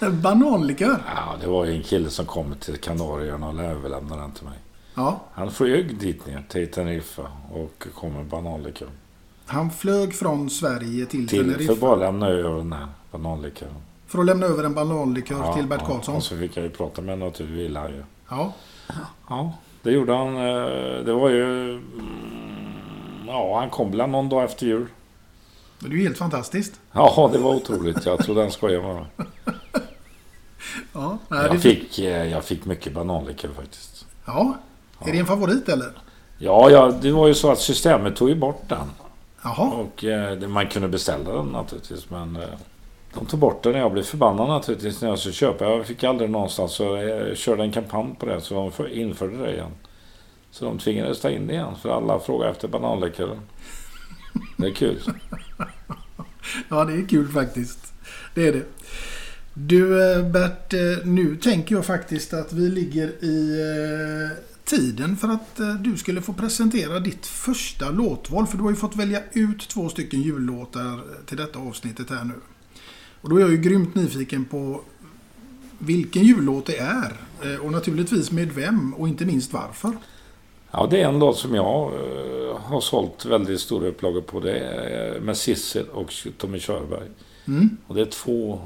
[0.23, 1.03] Bananlikör?
[1.17, 4.59] Ja, det var ju en kille som kom till Kanarieöarna och överlämnade den till mig.
[4.95, 5.21] Ja.
[5.33, 8.89] Han flög dit ner till Teneriffa och kom med bananlikör.
[9.47, 13.75] Han flög från Sverige till, Till, för Teneriffa bara lämna över den här bananlikören.
[14.07, 16.17] för att lämna över en bananlikör till Bert ja, Karlsson.
[16.17, 18.05] Och så fick jag ju prata med honom, det ville han ju.
[18.29, 18.53] Ja.
[19.29, 19.53] Ja,
[19.83, 20.37] det gjorde han.
[20.37, 21.73] eh, Det var ju...
[21.73, 21.85] mm,
[23.27, 24.87] Ja, han kom väl någon dag efter jul.
[25.79, 26.81] Det är ju helt fantastiskt.
[26.93, 28.07] Ja, det var otroligt.
[28.07, 29.05] Jag trodde han skojade med mig.
[30.93, 31.19] Ja.
[31.29, 31.59] Nej, Jag det...
[31.59, 34.07] fick, eh, jag fick mycket bananlikör faktiskt.
[34.27, 34.55] ja.
[35.07, 35.93] Är det en favorit eller?
[36.39, 38.91] Ja, ja, det var ju så att systemet tog ju bort den.
[39.45, 39.67] Jaha.
[39.71, 42.11] Och eh, man kunde beställa den naturligtvis.
[42.11, 42.43] Men eh,
[43.15, 45.65] de tog bort den när jag blev förbannad naturligtvis när jag skulle köpa.
[45.65, 48.41] Jag fick aldrig någonstans så jag körde en kampanj på det.
[48.41, 49.73] Så de införde det igen.
[50.51, 51.75] Så de tvingades ta in det igen.
[51.83, 53.41] För alla frågade efter bananlikören.
[54.57, 55.01] Det är kul.
[56.69, 57.93] Ja, det är kul faktiskt.
[58.35, 58.65] Det är det.
[59.55, 65.29] Du eh, Bert, eh, nu tänker jag faktiskt att vi ligger i eh, tiden för
[65.29, 68.47] att du skulle få presentera ditt första låtval.
[68.47, 72.35] För du har ju fått välja ut två stycken jullåtar till detta avsnittet här nu.
[73.21, 74.81] Och då är jag ju grymt nyfiken på
[75.79, 77.13] vilken jullåt det är.
[77.43, 79.93] eh, Och naturligtvis med vem och inte minst varför.
[80.71, 84.41] Ja, det är en låt som jag eh, har sålt väldigt stora upplagor på.
[84.41, 87.09] Det är med Sissel och Tommy Körberg.
[87.47, 87.77] Mm.
[87.87, 88.61] Och det är två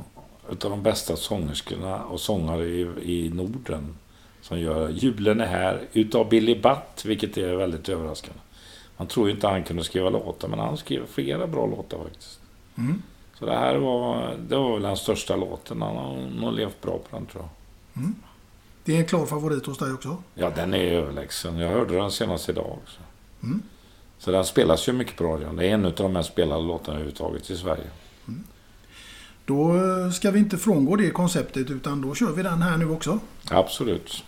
[0.50, 3.96] utav de bästa sångerskorna och sångare i, i Norden
[4.40, 8.40] som gör Julen är här utav Billy Butt, vilket är väldigt överraskande.
[8.96, 12.40] Man tror ju inte han kunde skriva låtar, men han skrev flera bra låtar faktiskt.
[12.78, 13.02] Mm.
[13.38, 15.82] Så det här var, det var väl hans största låten.
[15.82, 17.50] Han har nog levt bra på den tror jag.
[18.84, 20.16] Det är en klar favorit hos dig också.
[20.34, 21.58] Ja, den är överlägsen.
[21.58, 23.00] Jag hörde den senast idag också.
[23.42, 23.62] Mm.
[24.18, 25.56] Så den spelas ju mycket på radion.
[25.56, 27.90] Det är en av de mest spelade låtarna överhuvudtaget i Sverige.
[29.44, 32.90] Då eh, ska vi inte frångå det konceptet utan då kör vi den här nu
[32.90, 33.18] också.
[33.50, 34.24] Absolut.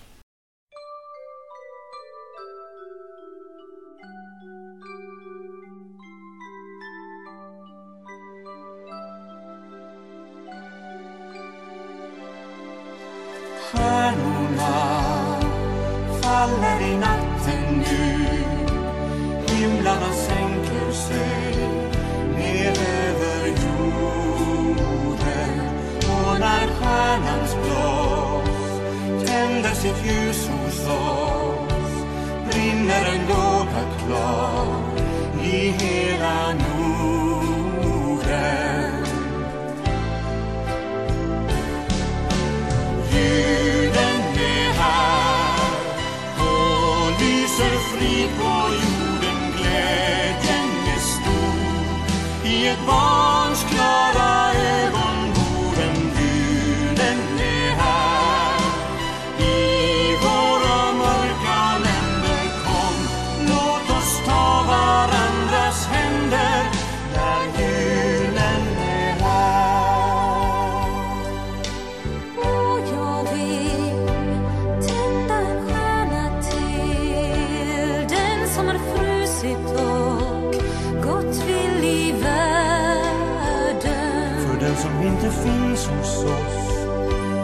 [84.77, 86.87] Den som inte finns hos oss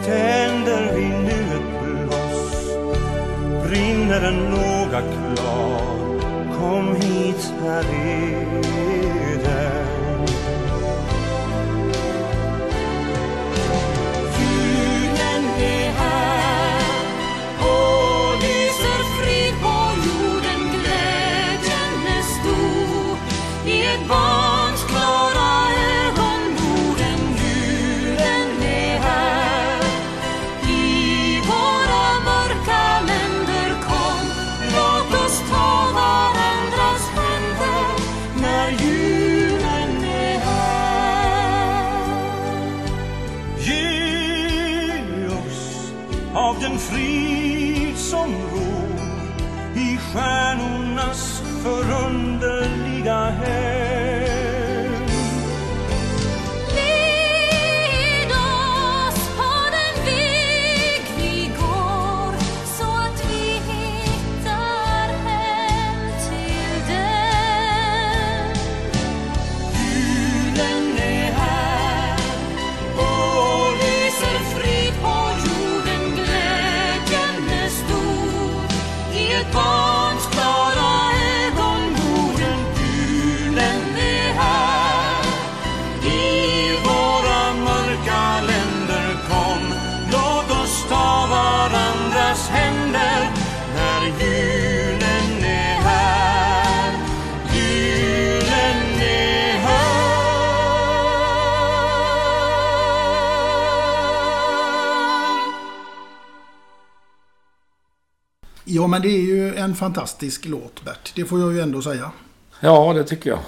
[0.06, 2.76] tänder vi nu ett bloss
[3.68, 5.82] Brinner en låga klar?
[6.58, 9.91] Kom hit, här är den
[108.92, 111.12] men det är ju en fantastisk låt, Bert.
[111.14, 112.12] Det får jag ju ändå säga.
[112.60, 113.38] Ja, det tycker jag.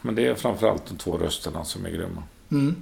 [0.00, 2.22] Men det är framförallt de två rösterna som är grymma.
[2.50, 2.76] Mm.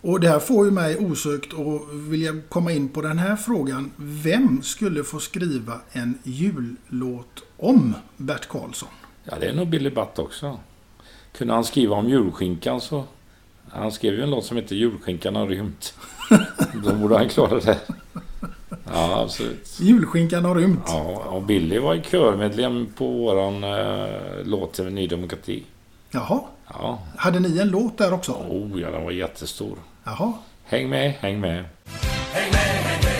[0.00, 3.90] Och det här får ju mig osökt att vilja komma in på den här frågan.
[3.96, 8.88] Vem skulle få skriva en jullåt om Bert Karlsson?
[9.24, 10.58] Ja, det är nog Billy Butt också.
[11.32, 13.04] Kunde han skriva om julskinkan så...
[13.68, 15.94] Han skrev ju en låt som heter Julskinkan har rymt.
[16.84, 17.78] Då borde han klara det.
[18.92, 19.76] Ja, absolut.
[19.80, 20.82] Julskinkan har rymt.
[20.86, 24.06] Ja, och Billy var ju körmedlem på våran eh,
[24.44, 25.62] låt till Ny Demokrati.
[26.10, 26.40] Jaha.
[26.68, 26.98] Ja.
[27.16, 28.32] Hade ni en låt där också?
[28.32, 29.78] Oh, ja, den var jättestor.
[30.04, 30.32] Jaha.
[30.64, 31.64] Häng med, häng med.
[32.32, 33.19] Häng med, häng med,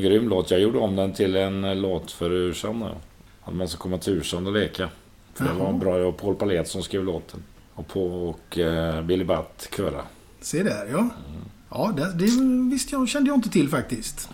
[0.00, 0.50] en grym låt.
[0.50, 2.84] Jag gjorde om den till en låt för Ursand.
[3.42, 4.88] Att man ska komma till Ursand och leka.
[5.34, 5.72] För det var Jaha.
[5.72, 5.96] bra.
[5.98, 7.42] Det var Paul Palett som skrev låten.
[7.74, 10.02] Och, på, och eh, Billy Butt köra.
[10.40, 11.08] Se där ja.
[11.70, 12.30] Ja, det, det
[12.70, 14.28] visste jag, kände jag inte till faktiskt.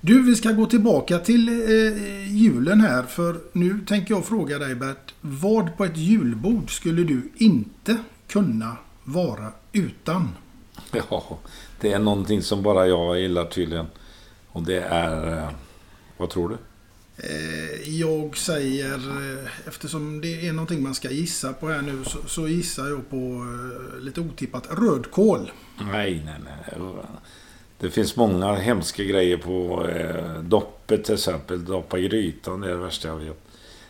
[0.00, 3.02] Du, vi ska gå tillbaka till eh, julen här.
[3.02, 5.14] För nu tänker jag fråga dig Bert.
[5.20, 7.96] Vad på ett julbord skulle du inte
[8.28, 10.28] kunna vara utan?
[11.10, 11.38] Ja,
[11.80, 13.86] det är någonting som bara jag gillar tydligen.
[14.52, 15.38] Och det är...
[15.38, 15.48] eh,
[16.16, 16.56] Vad tror du?
[17.16, 22.18] Eh, jag säger, eh, eftersom det är någonting man ska gissa på här nu, så,
[22.26, 23.46] så gissar jag på
[24.00, 25.52] lite otippat rödkål.
[25.92, 26.80] Nej, nej, nej.
[27.78, 31.64] Det finns många hemska grejer på eh, doppet till exempel.
[31.64, 33.38] Doppa grytan, det är det värsta jag vet.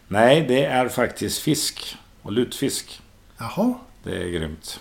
[0.09, 1.97] Nej, det är faktiskt fisk.
[2.23, 3.01] Och lutfisk.
[3.39, 3.75] Jaha.
[4.03, 4.81] Det är grymt.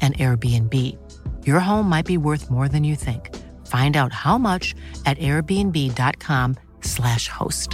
[0.00, 0.74] an Airbnb.
[1.46, 3.20] Your home might be worth more than you think.
[3.66, 4.74] Find out how much
[5.06, 7.70] at airbnb.com/slash host.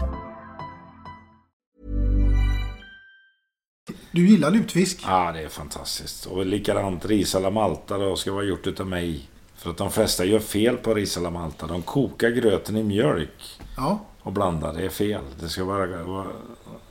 [4.12, 5.02] Du gillar lutfisk?
[5.06, 6.26] Ja, det är fantastiskt.
[6.26, 9.28] Och likadant ris alla Malta då ska vara gjort utav mig.
[9.56, 11.66] För att de flesta gör fel på ris alla Malta.
[11.66, 14.00] De kokar gröten i mjölk Ja.
[14.22, 14.72] och blandar.
[14.72, 15.22] Det är fel.
[15.40, 16.26] Det ska vara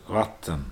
[0.07, 0.65] vatten.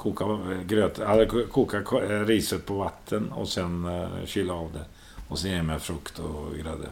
[0.00, 0.24] Koka,
[0.66, 4.84] gröt, eller koka ko- eh, riset på vatten och sen eh, kyla av det.
[5.28, 6.88] Och sen ge med frukt och grädde.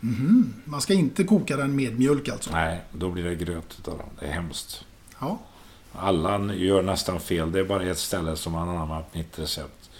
[0.00, 0.54] Mhm.
[0.64, 2.50] Man ska inte koka den med mjölk alltså?
[2.52, 4.06] Nej, då blir det gröt utav dem.
[4.20, 4.84] Det är hemskt.
[5.20, 5.38] Ja.
[5.92, 7.52] Alla gör nästan fel.
[7.52, 9.90] Det är bara ett ställe som har anammat mitt recept.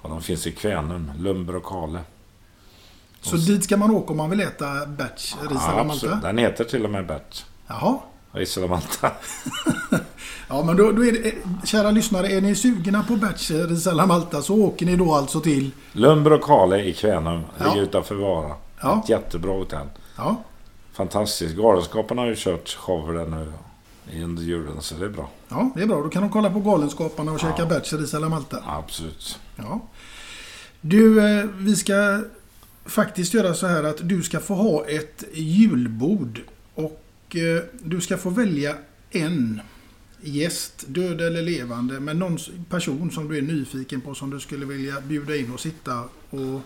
[0.00, 2.00] Och de finns i Kvänum, Lumber och Kale.
[3.20, 6.12] Så dit ska man åka om man vill äta batch ris alla absolut.
[6.14, 6.26] Malta?
[6.26, 7.44] Den heter till och med Bert.
[7.66, 7.98] Jaha.
[8.32, 9.10] Ris alla Malta.
[10.48, 13.86] Ja, men då, då är det, eh, kära lyssnare, är ni sugna på batch ris
[13.86, 15.70] alla Malta så åker ni då alltså till...
[15.92, 17.42] Lumber och Kale i Kvänum.
[17.58, 17.64] Ja.
[17.64, 18.54] Ligger utanför Vara.
[18.80, 19.00] Ja.
[19.02, 19.86] Ett jättebra hotell.
[20.16, 20.42] Ja.
[20.92, 21.56] Fantastiskt.
[21.56, 23.52] Galenskaparna har ju kört shower där nu
[24.24, 25.30] under julen, så det är bra.
[25.48, 26.02] Ja, det är bra.
[26.02, 28.62] Då kan de kolla på Galenskaparna och käka batch ris alla Malta.
[28.66, 29.38] Absolut.
[29.56, 29.80] Ja.
[30.80, 32.22] Du, eh, vi ska
[32.84, 36.40] faktiskt göra så här att du ska få ha ett julbord.
[36.74, 37.04] Och
[37.82, 38.74] du ska få välja
[39.10, 39.60] en
[40.20, 42.38] gäst, död eller levande, men någon
[42.68, 46.60] person som du är nyfiken på som du skulle vilja bjuda in och sitta och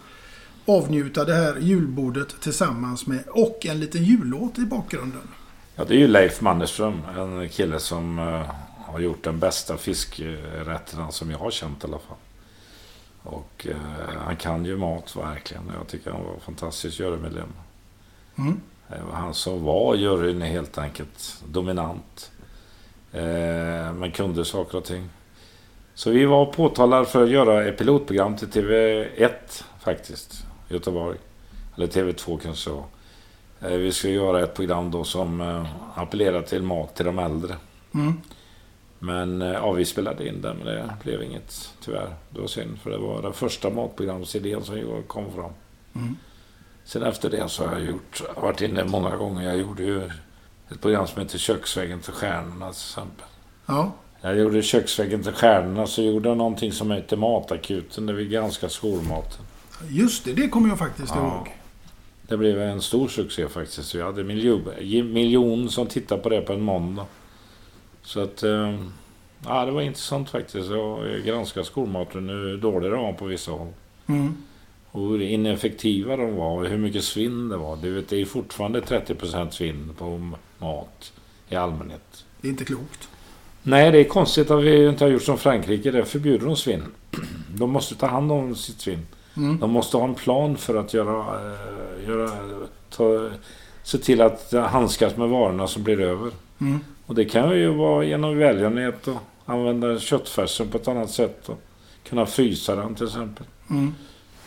[0.67, 3.25] avnjuta det här julbordet tillsammans med.
[3.29, 5.29] Och en liten jullåt i bakgrunden.
[5.77, 7.03] Ja, det är ju Leif Mannerström.
[7.19, 11.99] En kille som eh, har gjort den bästa fiskrätterna som jag har känt i alla
[11.99, 12.17] fall.
[13.23, 13.77] Och eh,
[14.25, 15.63] han kan ju mat verkligen.
[15.79, 17.49] Jag tycker han var fantastisk jurymedlem.
[18.39, 18.61] Mm.
[19.11, 22.31] Var han som var juryn är helt enkelt dominant.
[23.13, 25.09] Eh, men kunde saker och ting.
[25.95, 30.45] Så vi var påtalade för att göra ett pilotprogram till TV1 faktiskt.
[30.69, 31.19] Göteborg.
[31.77, 32.85] Eller TV2 kanske var.
[33.61, 37.57] Eh, Vi skulle göra ett program då som eh, appellerar till mat till de äldre.
[37.95, 38.21] Mm.
[38.99, 42.15] Men eh, ja, vi spelade in det, men det blev inget tyvärr.
[42.31, 45.53] Det var synd, för det var den första matprogramsidén som jag kom fram.
[45.95, 46.17] Mm.
[46.85, 49.43] Sen efter det så har jag gjort, jag har varit inne många gånger.
[49.49, 50.05] Jag gjorde ju
[50.71, 53.27] ett program som heter Köksvägen till stjärnorna till exempel.
[53.67, 53.93] Ja.
[54.21, 58.69] Jag gjorde Köksvägen till stjärnorna, så gjorde jag någonting som heter Matakuten, där vi granskar
[58.69, 59.41] skolmaten.
[59.89, 61.21] Just det, det kommer jag faktiskt Ja.
[61.37, 61.57] ihåg.
[62.29, 63.95] Det blev en stor succé faktiskt.
[63.95, 64.65] Vi hade miljon,
[65.13, 67.07] miljon som tittade på det på en måndag.
[68.03, 68.43] Så att...
[68.43, 68.75] Eh,
[69.47, 70.71] Ja, det var intressant faktiskt.
[70.71, 73.69] Jag granskade skolmaten, hur dålig den var på vissa håll.
[74.07, 74.37] Mm.
[74.93, 77.77] Och hur ineffektiva de var och hur mycket svinn det var.
[77.77, 81.13] Du vet, det är fortfarande 30% svinn på mat
[81.49, 82.25] i allmänhet.
[82.41, 83.09] Det är inte klokt.
[83.63, 85.91] Nej, det är konstigt att vi inte har gjort som Frankrike.
[85.91, 86.85] Där förbjuder de svinn.
[87.49, 89.07] De måste ta hand om sitt svinn.
[89.37, 89.59] Mm.
[89.59, 91.19] De måste ha en plan för att göra...
[91.19, 92.31] eh, göra
[92.91, 93.31] ta,
[93.83, 96.31] se till att handskas med varorna som blir över.
[96.61, 96.81] Mm.
[97.07, 99.17] Och det kan ju vara genom välgörenhet och
[99.47, 101.49] använda köttfärsen på ett annat sätt.
[101.49, 101.63] Och
[102.09, 103.47] kunna frysa den till exempel.
[103.71, 103.95] Mm.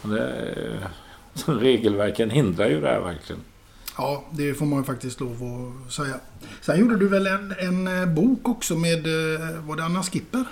[0.09, 0.89] Det,
[1.45, 3.41] regelverken hindrar ju det här verkligen.
[3.97, 5.43] Ja, det får man ju faktiskt lov
[5.87, 6.19] att säga.
[6.61, 10.45] Sen gjorde du väl en, en eh, bok också med, eh, var det Anna Skipper?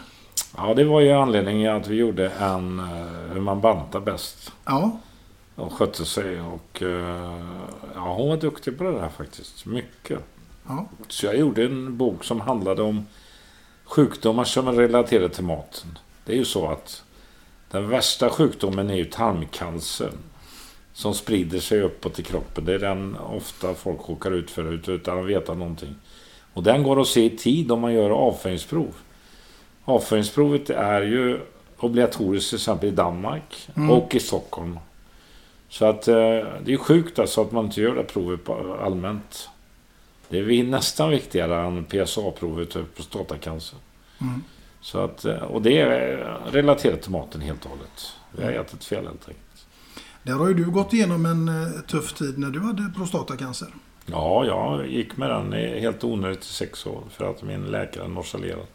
[0.58, 4.52] Ja, det var ju anledningen att vi gjorde en eh, hur man bantar bäst.
[4.66, 5.00] Ja.
[5.56, 6.84] Och skötte sig och
[7.96, 9.66] ja, hon var duktig på det där faktiskt.
[9.66, 10.20] Mycket.
[10.68, 10.88] Ja.
[11.08, 13.06] Så jag gjorde en bok som handlade om
[13.84, 15.98] sjukdomar som är relaterade till maten.
[16.26, 17.03] Det är ju så att
[17.74, 20.12] den värsta sjukdomen är ju tarmcancer.
[20.94, 22.66] Som sprider sig uppåt i kroppen.
[22.66, 25.96] Det är den ofta folk råkar ut för ut- utan att veta någonting.
[26.54, 28.94] Och den går att se i tid om man gör avföringsprov.
[29.86, 31.40] Avföringsprovet är ju
[31.78, 33.90] obligatoriskt till exempel i Danmark Mm.
[33.90, 34.80] och i Stockholm.
[35.70, 36.16] Så att eh,
[36.64, 38.50] det är sjukt alltså att man inte gör det provet
[38.82, 39.50] allmänt.
[40.30, 43.80] Det är nästan viktigare än PSA-provet för prostatacancer.
[44.22, 44.44] Mm.
[44.84, 46.18] Så att, eh, och det är
[46.52, 48.14] relaterat till maten helt och hållet.
[48.32, 49.66] Vi har ätit fel helt enkelt.
[50.24, 53.68] Där har ju du gått igenom en eh, tuff tid när du hade prostatacancer.
[54.06, 58.66] Ja, jag gick med den helt onödigt i sex år för att min läkare nonchalerade.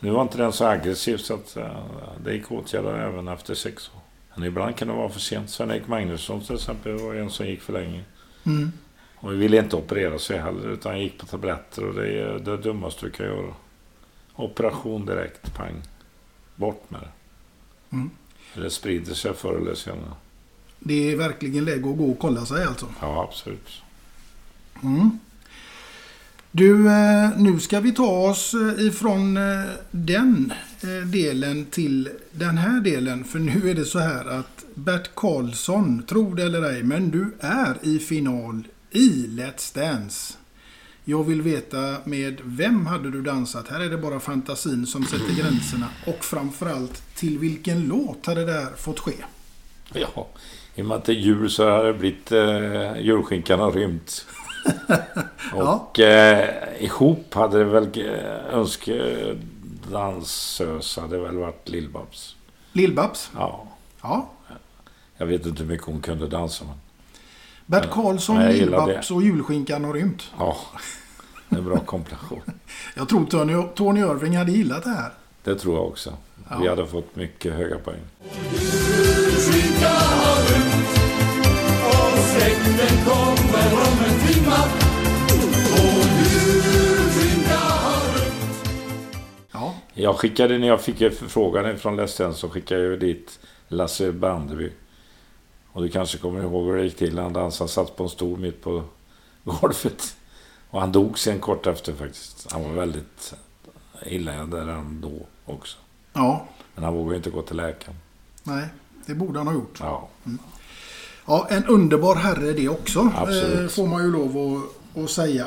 [0.00, 1.84] Nu var inte den så aggressiv så att eh,
[2.24, 4.00] det gick att åtgärda även efter sex år.
[4.34, 5.50] Men ibland kan det vara för sent.
[5.50, 8.04] Sven-Erik Magnusson till exempel var en som gick för länge.
[8.46, 8.72] Mm.
[9.16, 12.56] Och vi ville inte operera sig heller utan gick på tabletter och det är det
[12.56, 13.54] dummaste du kan göra.
[14.38, 15.82] Operation direkt, pang.
[16.56, 17.10] Bort med det.
[17.96, 18.10] Mm.
[18.54, 20.12] Det sprider sig förr eller senare.
[20.78, 22.86] Det är verkligen läge att gå och kolla sig alltså.
[23.00, 23.82] Ja, absolut.
[24.82, 25.18] Mm.
[26.50, 30.52] Du, eh, nu ska vi ta oss eh, ifrån eh, den
[31.12, 33.24] delen till den här delen.
[33.24, 37.36] För nu är det så här att Bert Karlsson, tro det eller ej, men du
[37.40, 40.34] är i final i Let's Dance.
[41.10, 43.68] Jag vill veta med vem hade du dansat?
[43.68, 45.88] Här är det bara fantasin som sätter gränserna.
[46.06, 49.12] Och framförallt, till vilken låt hade det här fått ske?
[49.92, 50.26] Ja,
[50.74, 54.26] i och med att det är jul så har det blivit eh, julskinkan har rymt.
[55.54, 62.36] och eh, ihop hade det väl eh, önskedansös hade väl varit Lill-Babs.
[62.72, 63.30] Lill-Babs?
[63.34, 63.66] Ja.
[64.02, 64.30] Ja.
[65.16, 66.74] Jag vet inte hur mycket hon kunde dansa men.
[67.68, 68.48] Bert Karlsson, Ja.
[68.48, 70.30] Lill-Babs och julskinkan har rymt.
[70.38, 70.56] Ja,
[71.48, 72.40] det är en bra kombination.
[72.96, 75.12] Jag tror Tony, Tony Irving hade gillat det här.
[75.44, 76.10] Det tror jag också.
[76.60, 76.70] Vi Ja.
[76.70, 78.00] hade fått mycket höga poäng.
[78.52, 80.88] Julskinka har rymt
[81.84, 84.58] och släkten kommer om en timma.
[85.72, 88.68] Och julskinka har rymt.
[89.52, 89.74] Ja.
[89.94, 93.38] Jag skickade, när jag fick förfrågan från Let's så skickade jag dit
[93.68, 94.70] Lasse Brandeby.
[95.78, 97.18] Och du kanske kommer ihåg hur det gick till.
[97.18, 98.84] Han dansade, satt på en stol mitt på
[99.44, 100.16] golvet.
[100.70, 102.52] Och han dog sen kort efter faktiskt.
[102.52, 103.34] Han var väldigt
[104.06, 105.78] illa däran då också.
[106.12, 106.46] Ja.
[106.74, 107.96] Men han vågade inte gå till läkaren.
[108.42, 108.68] Nej,
[109.06, 109.78] det borde han ha gjort.
[109.80, 110.08] Ja.
[111.26, 113.12] Ja, en underbar herre det också.
[113.16, 113.60] Absolut.
[113.60, 115.46] Eh, får man ju lov att, att säga.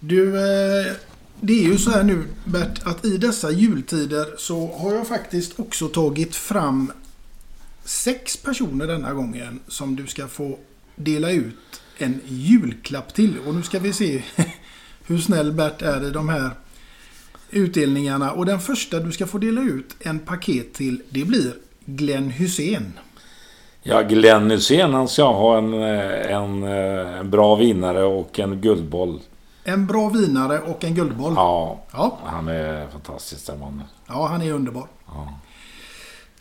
[0.00, 0.92] Du, eh,
[1.40, 5.60] det är ju så här nu Bert, att i dessa jultider så har jag faktiskt
[5.60, 6.92] också tagit fram
[7.84, 10.58] sex personer denna gången som du ska få
[10.96, 13.38] dela ut en julklapp till.
[13.46, 14.22] Och nu ska vi se
[15.06, 16.50] hur snäll Bert är i de här
[17.50, 18.32] utdelningarna.
[18.32, 21.54] Och den första du ska få dela ut en paket till, det blir
[21.84, 22.92] Glenn Hussein.
[23.86, 28.60] Ja, Glenn Hysén han ska ha en, eh, en, eh, en bra vinnare och en
[28.60, 29.20] guldboll.
[29.64, 31.32] En bra vinare och en guldboll.
[31.36, 32.18] Ja, Ja.
[32.24, 33.82] han är fantastisk den mannen.
[34.06, 34.86] Ja, han är underbar.
[35.06, 35.38] Ja.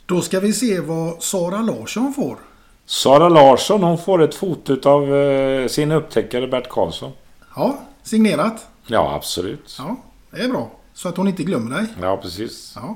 [0.06, 2.38] Då ska vi se vad Sara Larsson får.
[2.86, 7.12] Sara Larsson hon får ett foto av eh, sin upptäckare Bert Karlsson.
[7.56, 8.68] Ja, signerat.
[8.88, 9.76] Ja, absolut.
[9.78, 9.96] Ja,
[10.32, 10.72] det är bra.
[10.94, 11.86] Så att hon inte glömmer dig.
[12.02, 12.74] Ja, precis.
[12.76, 12.96] Ja.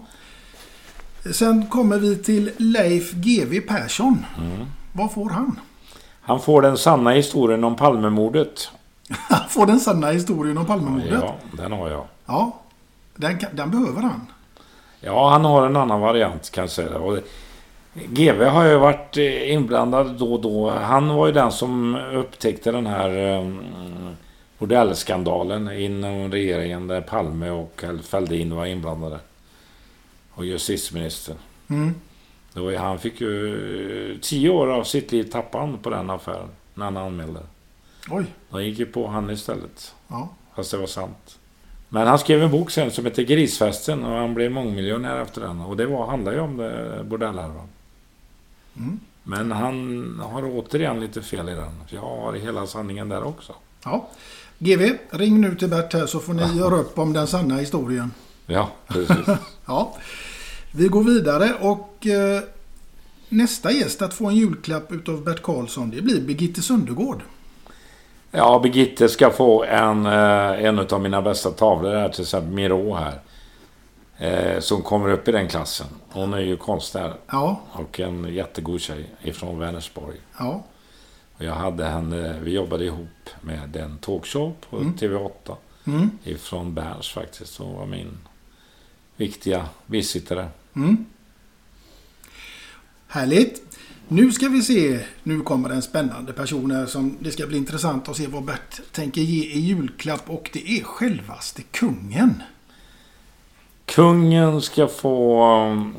[1.33, 4.25] Sen kommer vi till Leif GW Persson.
[4.37, 4.65] Mm.
[4.93, 5.59] Vad får han?
[6.21, 8.69] Han får den sanna historien om Palmemordet.
[9.09, 11.19] Han får den sanna historien om Palmemordet.
[11.21, 12.05] Ja, den har jag.
[12.25, 12.59] Ja,
[13.15, 14.21] den, kan- den behöver han.
[15.07, 16.97] Ja, han har en annan variant kan jag säga.
[16.97, 17.19] Och
[17.93, 20.69] GV har ju varit eh, inblandad då och då.
[20.69, 23.51] Han var ju den som upptäckte den här eh,
[24.57, 29.19] bordellskandalen inom regeringen där Palme och Fälldin var inblandade.
[30.33, 31.37] Och justitieministern.
[31.69, 31.95] Mm.
[32.53, 36.49] Det var ju, han fick ju tio år av sitt liv tappade på den affären.
[36.73, 37.39] När han anmälde.
[38.09, 38.25] Oj.
[38.49, 39.95] De gick ju på han istället.
[40.07, 40.29] Ja.
[40.55, 41.36] Fast det var sant.
[41.89, 45.61] Men han skrev en bok sen som heter Grisfesten och han blev mångmiljonär efter den.
[45.61, 46.57] Och det var, handlar ju om
[47.05, 47.67] bordellhärvan.
[48.77, 48.99] Mm.
[49.23, 51.71] Men han har återigen lite fel i den.
[51.89, 53.53] Jag har hela sanningen där också.
[53.83, 54.09] Ja.
[54.59, 58.11] GV, ring nu till Bert här så får ni göra upp om den sanna historien.
[58.45, 59.27] Ja, precis.
[59.65, 59.97] ja.
[60.71, 62.41] Vi går vidare och eh,
[63.29, 67.21] nästa gäst att få en julklapp utav Bert Karlsson det blir Birgitte Söndergård.
[68.32, 72.93] Ja, Birgitte ska få en, eh, en av mina bästa tavlor här, till exempel Miro
[72.93, 73.19] här.
[74.17, 75.88] Eh, som kommer upp i den klassen.
[76.09, 77.13] Hon är ju konstnär.
[77.32, 77.61] Ja.
[77.71, 80.17] Och en jättegod tjej ifrån Vänersborg.
[80.39, 80.63] Ja.
[81.38, 84.93] Och jag hade henne, vi jobbade ihop med en talkshow på Mm.
[84.93, 85.55] TV8.
[85.88, 86.09] Mm.
[86.23, 87.57] Ifrån Berns faktiskt.
[87.57, 88.17] Hon var min
[89.15, 90.47] viktiga bisittare.
[90.75, 91.05] Mm.
[93.07, 93.66] Härligt.
[94.09, 94.99] Nu ska vi se.
[95.23, 98.81] Nu kommer en spännande person här som det ska bli intressant att se vad Bert
[98.91, 102.43] tänker ge i julklapp och det är självaste kungen.
[103.85, 105.95] Kungen ska få um,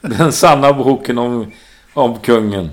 [0.00, 1.52] den sanna boken om,
[1.94, 2.70] om kungen.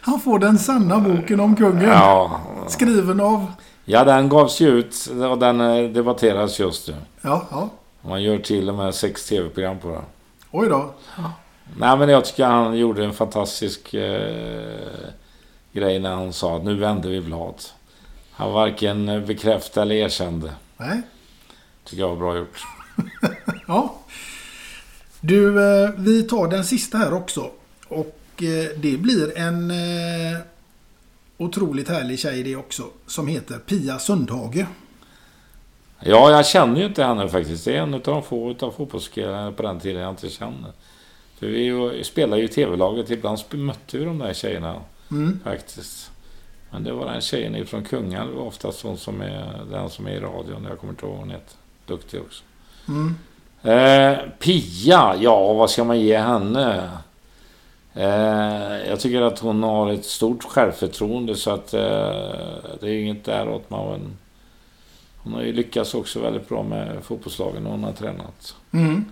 [0.00, 1.88] Han får den sanna boken om kungen.
[1.88, 2.40] Ja.
[2.68, 3.52] Skriven av...
[3.84, 6.94] Ja, den gavs ju ut och den eh, debatteras just nu.
[7.20, 7.68] Ja, ja.
[8.00, 10.02] Man gör till och med sex tv-program på den.
[10.50, 10.94] Oj då.
[11.78, 15.08] Nej, men jag tycker han gjorde en fantastisk eh,
[15.72, 17.54] grej när han sa att nu vänder vi blad.
[18.32, 20.52] Han varken bekräftade eller erkände.
[20.76, 21.02] Nej.
[21.84, 22.58] Tycker jag var bra gjort.
[23.66, 23.94] Ja.
[25.20, 27.50] Du, eh, vi tar den sista här också.
[27.88, 30.38] Och eh, det blir en eh,
[31.36, 32.82] otroligt härlig tjej det också.
[33.06, 34.66] Som heter Pia Sundhage.
[36.00, 37.64] Ja, jag känner ju inte henne faktiskt.
[37.64, 40.72] Det är en av de få utav fotbollsspelarna på den tiden jag inte känner.
[41.42, 43.10] För vi spelar ju i tv-laget.
[43.10, 44.80] Ibland mötte vi de där tjejerna
[45.10, 45.40] Mm.
[45.44, 46.10] faktiskt.
[46.70, 48.30] Men det var den tjejen ifrån Kungälv.
[48.30, 50.66] Det var oftast hon som är den som är i radion.
[50.68, 51.56] Jag kommer inte ihåg vad hon heter.
[51.86, 52.44] Duktig också.
[52.88, 53.14] Mm.
[53.62, 56.90] Eh, Pia, ja vad ska man ge henne?
[57.94, 61.80] Eh, jag tycker att hon har ett stort självförtroende så att eh,
[62.80, 63.70] det är inget däråt.
[63.70, 64.16] Men
[65.16, 68.54] hon har ju lyckats också väldigt bra med fotbollslagen hon har tränat.
[68.72, 69.04] Mm.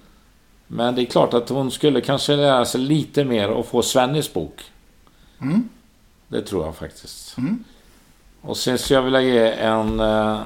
[0.73, 4.33] Men det är klart att hon skulle kanske lära sig lite mer och få Svennis
[4.33, 4.63] bok.
[5.41, 5.69] Mm.
[6.29, 7.39] Det tror jag faktiskt.
[7.39, 7.65] Mm.
[8.41, 10.41] Och sen skulle jag vilja ge en, eh,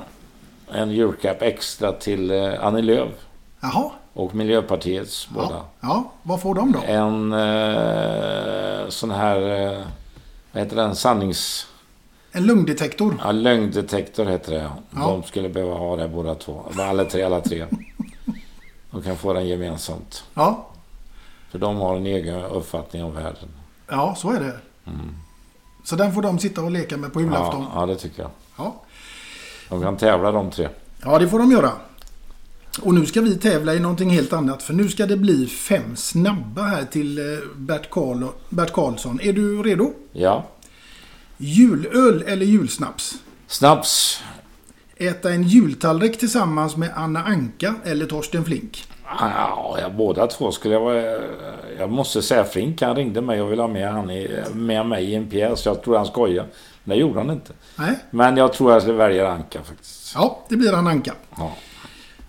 [0.72, 3.12] en julklapp extra till eh, Annie Lööf.
[3.60, 3.90] Jaha.
[4.12, 5.60] Och Miljöpartiets båda.
[5.80, 6.80] Ja, vad får de då?
[6.86, 9.70] En eh, sån här...
[9.72, 9.82] Eh,
[10.52, 10.96] vad heter den?
[10.96, 11.66] Sannings...
[12.32, 13.16] En lungdetektor.
[13.24, 14.70] Ja, lögndetektor heter det.
[14.90, 15.00] Ja.
[15.00, 16.64] De skulle behöva ha det båda två.
[16.78, 17.66] Alla tre, alla tre.
[18.94, 20.24] De kan få den gemensamt.
[20.34, 20.66] Ja,
[21.50, 23.48] För de har en egen uppfattning om världen.
[23.88, 24.56] ja så är det.
[24.90, 25.14] Mm.
[25.84, 27.66] Så den får de sitta och leka med på julafton.
[27.74, 28.30] Ja, ja, det tycker jag.
[28.56, 28.74] Ja.
[29.68, 30.68] De kan tävla de tre.
[31.04, 31.72] Ja, det får de göra.
[32.82, 34.62] Och nu ska vi tävla i någonting helt annat.
[34.62, 37.24] För nu ska det bli fem snabba här till eh,
[37.56, 39.20] Bert, Karl Bert Karlsson.
[39.22, 39.92] Är du redo?
[40.12, 40.44] Ja.
[41.36, 43.14] Julöl eller julsnaps?
[43.46, 44.22] Snaps.
[44.96, 48.84] Äta en jultallrik tillsammans med Anna Anka eller Torsten Flink?
[49.20, 51.20] Ja, ja, båda två skulle jag vara...
[51.78, 55.04] Jag måste säga Flink, han ringde mig och ville ha med, han i, med mig
[55.04, 55.66] i en pjäs.
[55.66, 56.48] Jag tror han skojade.
[56.84, 57.52] Men det gjorde han inte.
[57.76, 57.94] Nej.
[58.10, 60.12] Men jag tror jag väljer Anka faktiskt.
[60.14, 61.14] Ja, det blir Anna Anka.
[61.36, 61.56] Ja.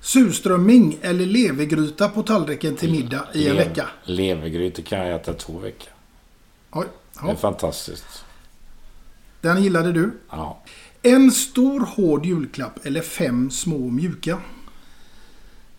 [0.02, 3.88] Surströmming eller levergryta på tallriken till middag i en Lev- vecka?
[4.04, 5.90] Levergryta kan jag äta två veckor.
[6.72, 7.36] Oj, Det är ja.
[7.36, 8.24] fantastiskt.
[9.42, 10.12] Den gillade du.
[10.30, 10.58] Ja.
[11.06, 14.40] En stor hård julklapp eller fem små mjuka?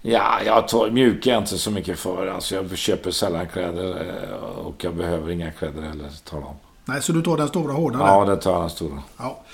[0.02, 2.26] Ja, jag tar, mjuka jag inte så mycket för.
[2.26, 6.10] Alltså jag köper sällan kläder eh, och jag behöver inga kläder heller.
[6.24, 6.54] Tar dem.
[6.84, 9.02] Nej, så du tar den stora hårda Ja, det tar den stora.
[9.16, 9.44] Ja.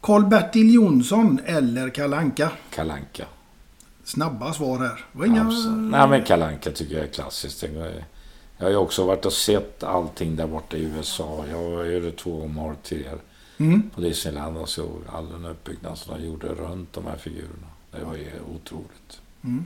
[0.00, 2.50] Karl-Bertil Jonsson eller Kalle Anka?
[2.70, 3.24] Kalanka.
[4.04, 5.04] Snabba svar här.
[5.12, 5.44] Det var inga...
[5.90, 7.60] Nej, men Kalanka tycker jag är klassiskt.
[7.60, 8.02] Det
[8.56, 11.44] Jag har ju också varit och sett allting där borta i USA.
[11.50, 13.18] Jag var ju två om året tidigare.
[13.60, 13.90] Mm.
[13.94, 17.66] På Disneyland och såg all den uppbyggnad som de gjorde runt de här figurerna.
[17.90, 19.20] Det var ju otroligt.
[19.44, 19.64] Mm.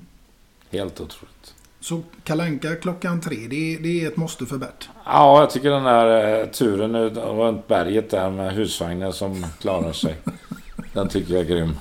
[0.70, 1.54] Helt otroligt.
[1.80, 4.88] Så Kalle Anka klockan tre, det är, det är ett måste för Bert.
[5.04, 10.16] Ja, jag tycker den där eh, turen runt berget där med husvagnen som klarar sig.
[10.92, 11.74] den tycker jag är grym.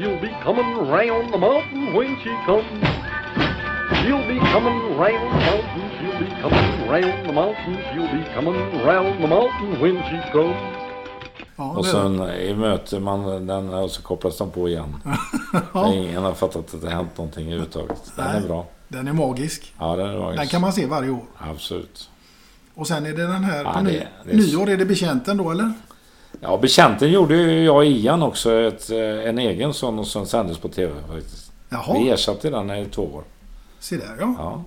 [0.00, 2.84] She'll be coming round the mountain when she comes.
[4.06, 8.80] You'll be coming round the mountain, she'll be coming round the mountain, she'll be coming
[8.86, 10.56] round the mountain when she comes.
[11.56, 14.96] Ja, Och det- sen i möte man den och så kopplas den på igen.
[15.74, 15.92] Ja.
[15.94, 18.12] Ingen har fattat att det hänt någonting överhuvudtaget.
[18.16, 18.36] Den Nej.
[18.36, 18.66] är bra.
[18.88, 19.74] Den är magisk.
[19.78, 20.32] Ja, den är bra.
[20.32, 21.22] Den kan man se varje år.
[21.50, 22.10] Absolut.
[22.74, 24.70] Och sen är det den här Ja, på det- ny, det är- nyår.
[24.70, 25.72] Är det betjänten då eller?
[26.40, 28.98] Ja, Betjänten gjorde ju jag och Ian också ett, eh,
[29.28, 31.52] en egen sån som sändes på TV faktiskt.
[31.68, 31.98] Jaha.
[31.98, 33.22] Vi ersatte den i två år.
[33.78, 34.34] Se där ja.
[34.38, 34.62] Ja,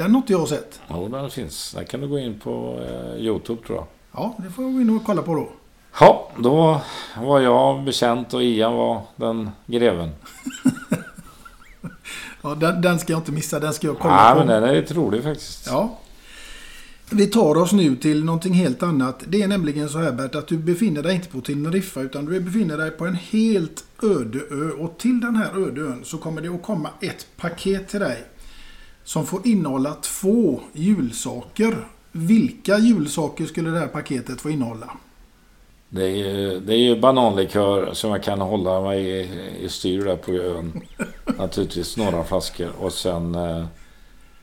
[0.00, 0.80] Den har inte jag sett.
[0.90, 1.72] jo, den finns.
[1.72, 3.86] Där kan du gå in på eh, Youtube tror jag.
[4.12, 5.48] Ja, det får vi gå in och kolla på då.
[6.00, 6.80] Ja, då
[7.22, 10.10] var jag bekänt och Ian var den greven.
[12.42, 13.60] Ja, den, den ska jag inte missa.
[13.60, 14.38] Den ska jag kolla Ja, på.
[14.38, 15.66] men den är lite rolig faktiskt.
[15.66, 15.98] Ja.
[17.10, 19.22] Vi tar oss nu till någonting helt annat.
[19.28, 22.40] Det är nämligen så här Bert att du befinner dig inte på Teneriffa utan du
[22.40, 24.70] befinner dig på en helt öde ö.
[24.78, 28.24] Och till den här öde ön så kommer det att komma ett paket till dig.
[29.10, 31.86] Som får innehålla två julsaker.
[32.12, 34.90] Vilka julsaker skulle det här paketet få innehålla?
[35.88, 39.28] Det är, ju- det är ju bananlikör som jag kan hålla mig i,
[39.64, 40.80] i styr där på ön.
[41.38, 43.64] Naturligtvis några flaskor och sen eh,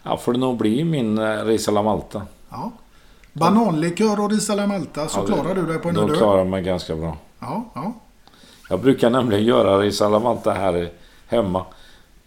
[0.04, 2.22] ja, får det nog bli min eh, Risala Malta.
[2.50, 2.72] Ja.
[3.34, 6.48] Bananlikör och ris alla Malta så Ja, klarar du dig på en Då klarar jag
[6.48, 7.18] mig ganska bra.
[7.40, 7.94] Ja, ja.
[8.70, 10.90] Jag brukar nämligen göra Risala Malta här
[11.28, 11.66] hemma.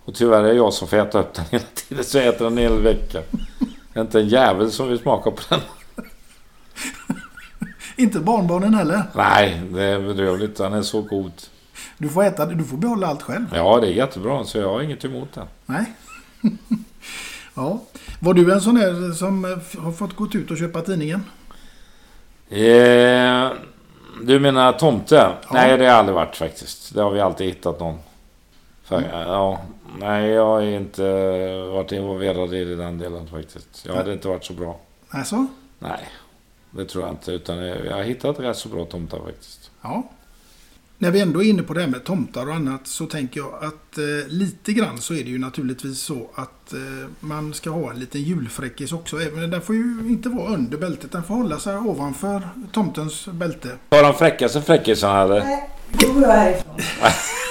[0.04, 2.04] Och tyvärr är det jag som får äta upp den hela tiden.
[2.04, 3.22] Så jag äter den en hel vecka.
[3.92, 5.60] Det är inte en jävel som vill smaka på den.
[7.96, 9.02] Inte barnbarnen heller.
[9.14, 10.56] Nej, det är bedrövligt.
[10.56, 11.32] Den är så god.
[11.98, 13.46] Du får äta du får behålla allt själv.
[13.54, 14.44] Ja, det är jättebra.
[14.44, 15.46] Så jag har inget emot den.
[15.66, 15.84] Nej.
[17.54, 17.80] ja.
[18.20, 21.24] Var du en sån där som eh, har fått gått ut och köpa tidningen?
[22.48, 23.50] Eh,
[24.22, 25.32] du menar tomte?
[25.52, 26.94] Nej, det har jag aldrig varit faktiskt.
[26.94, 27.98] Det har vi alltid hittat någon.
[28.90, 29.60] För, ja,
[29.98, 31.02] nej, jag har inte
[31.72, 33.86] varit involverad i den delen faktiskt.
[33.86, 34.80] Jag hade inte varit så bra.
[35.10, 35.46] Alltså?
[35.78, 36.08] Nej,
[36.70, 37.32] det tror jag inte.
[37.32, 39.70] Utan jag har hittat rätt så bra tomtar faktiskt.
[39.82, 40.10] Ja.
[40.98, 43.54] När vi ändå är inne på det här med tomtar och annat så tänker jag
[43.64, 46.78] att eh, lite grann så är det ju naturligtvis så att eh,
[47.20, 49.20] man ska ha en liten julfräckis också.
[49.20, 51.12] Även, den får ju inte vara under bältet.
[51.12, 53.68] Den får hålla sig ovanför tomtens bälte.
[53.90, 55.44] Har de fräckaste fräckisarna eller?
[55.92, 56.76] Då går jag härifrån.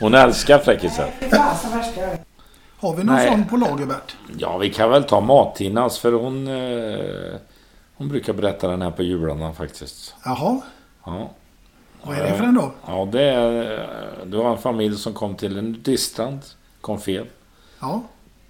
[0.00, 1.10] Hon älskar fräckisar.
[2.78, 3.28] Har vi någon Nej.
[3.28, 4.16] sån på lager Bert?
[4.38, 6.48] Ja, vi kan väl ta Martinas för hon...
[6.48, 7.36] Eh,
[7.96, 10.14] hon brukar berätta den här på jularna faktiskt.
[10.24, 10.60] Jaha.
[11.04, 11.30] Ja.
[12.02, 12.72] Vad är det för en då?
[12.86, 13.86] Ja, det är...
[14.26, 16.40] Det var en familj som kom till en nudiststrand.
[16.80, 17.26] Kom fel.
[17.80, 18.02] Ja.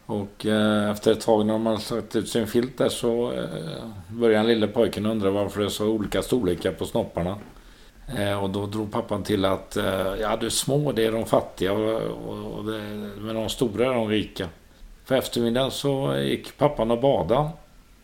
[0.07, 3.45] Och eh, efter ett tag när de hade satt ut sin filt där så eh,
[4.09, 7.37] började den lille pojken undra varför det är så olika storlekar på snopparna.
[8.15, 11.73] Eh, och då drog pappan till att eh, ja, de små det är de fattiga
[11.73, 12.79] och, och, det,
[13.19, 14.49] men de stora är de rika.
[15.07, 17.49] På eftermiddagen så gick pappan och badade.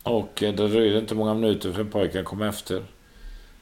[0.03, 2.83] Och eh, det dröjde inte många minuter för pojken kom efter.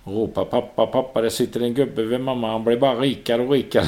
[0.03, 3.51] Och ropade pappa, pappa det sitter en gubbe vid mamma, han blir bara rikare och
[3.51, 3.87] rikare.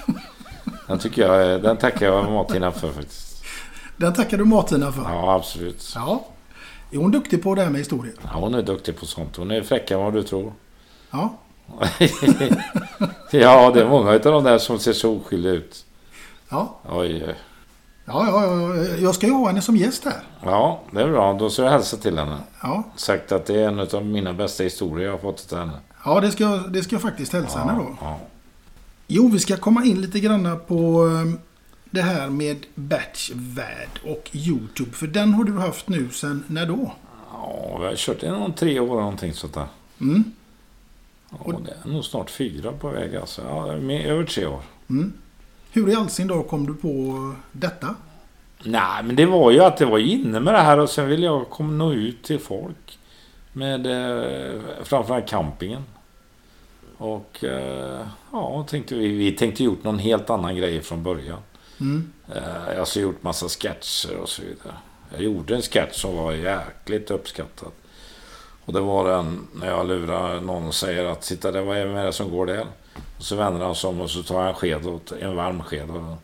[0.88, 3.44] den tycker jag, den tackar jag Martina för faktiskt.
[3.96, 5.02] Den tackar du Martina för.
[5.02, 5.92] Ja, absolut.
[5.94, 6.26] Ja.
[6.90, 8.12] Är hon duktig på det här med historia?
[8.22, 9.36] Ja, hon är duktig på sånt.
[9.36, 10.52] Hon är fräckare än vad du tror.
[11.10, 11.36] Ja.
[13.30, 15.84] ja, det är många av de där som ser så oskyldiga ut.
[16.48, 16.76] Ja.
[16.88, 17.34] Oj.
[18.08, 18.84] Ja, ja, ja.
[18.98, 20.20] Jag ska ju ha henne som gäst här.
[20.44, 21.32] Ja, det är bra.
[21.32, 22.38] Då ska jag hälsa till henne.
[22.62, 22.82] Ja.
[22.96, 25.72] Sagt att det är en av mina bästa historier jag har fått till henne.
[26.04, 27.96] Ja, det ska, jag- det ska jag faktiskt hälsa henne då.
[28.00, 28.18] Ja.
[29.06, 31.40] Jo, vi ska komma in lite grann på eh,
[31.90, 34.90] det här med Batchvärd och Youtube.
[34.92, 36.92] För den har du haft nu sen när då?
[37.32, 39.66] ja, vi har kört i någon tre år någonting sånt där.
[40.00, 40.24] Mm.
[41.38, 43.42] Och det är nog snart fyra på väg alltså.
[43.48, 44.60] Ja, med, över tre år.
[44.90, 45.12] Mm.
[45.72, 47.94] Hur i all sin dag kom du på detta?
[48.62, 51.26] Nej, men det var ju att det var inne med det här och sen ville
[51.26, 52.98] jag komma nå ut till folk.
[53.52, 55.82] Med eh, framförallt campingen.
[56.98, 61.38] Och eh, ja, tänkte vi, vi tänkte gjort någon helt annan grej från början.
[61.80, 62.12] Mm.
[62.34, 64.76] Eh, jag har gjort massa sketcher och så vidare.
[65.12, 67.72] Jag gjorde en sketch som var jäkligt uppskattad.
[68.66, 72.04] Och det var den när jag lurar någon och säger att titta det vad är
[72.04, 72.66] det som går där?
[73.18, 75.62] Och så vänder han sig om och så tar han en sked, åt, en varm
[75.62, 76.22] sked och,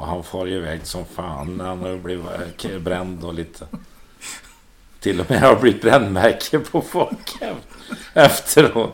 [0.00, 3.66] och han far iväg som fan när han har blivit eh, bränd och lite.
[5.00, 7.36] Till och med har blivit brännmärke på folk
[8.14, 8.92] efteråt.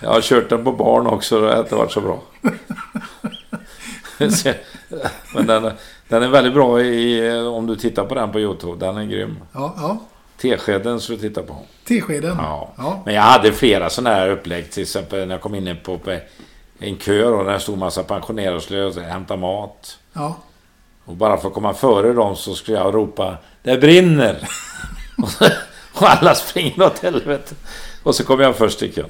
[0.00, 2.22] Jag har kört den på barn också och det har inte varit så bra.
[5.34, 5.74] Men den, är-
[6.08, 8.86] den är väldigt bra i, om du tittar på den på Youtube.
[8.86, 9.38] Den är grym.
[9.52, 9.98] Ja, ja.
[10.36, 11.56] Teskeden ska du titta på.
[11.84, 12.36] Teskeden?
[12.38, 12.72] Ja.
[12.76, 13.02] Ja.
[13.04, 14.70] Men jag hade flera sådana här upplägg.
[14.70, 15.98] Till exempel när jag kom in på,
[16.78, 19.98] en kö och där stod massa pensionärer och skulle hämta mat.
[20.12, 20.36] Ja.
[21.04, 24.48] Och bara för att komma före dem så skulle jag ropa Det brinner!
[25.94, 27.54] och alla springer åt helvete.
[28.02, 29.08] Och så kom jag först i kön.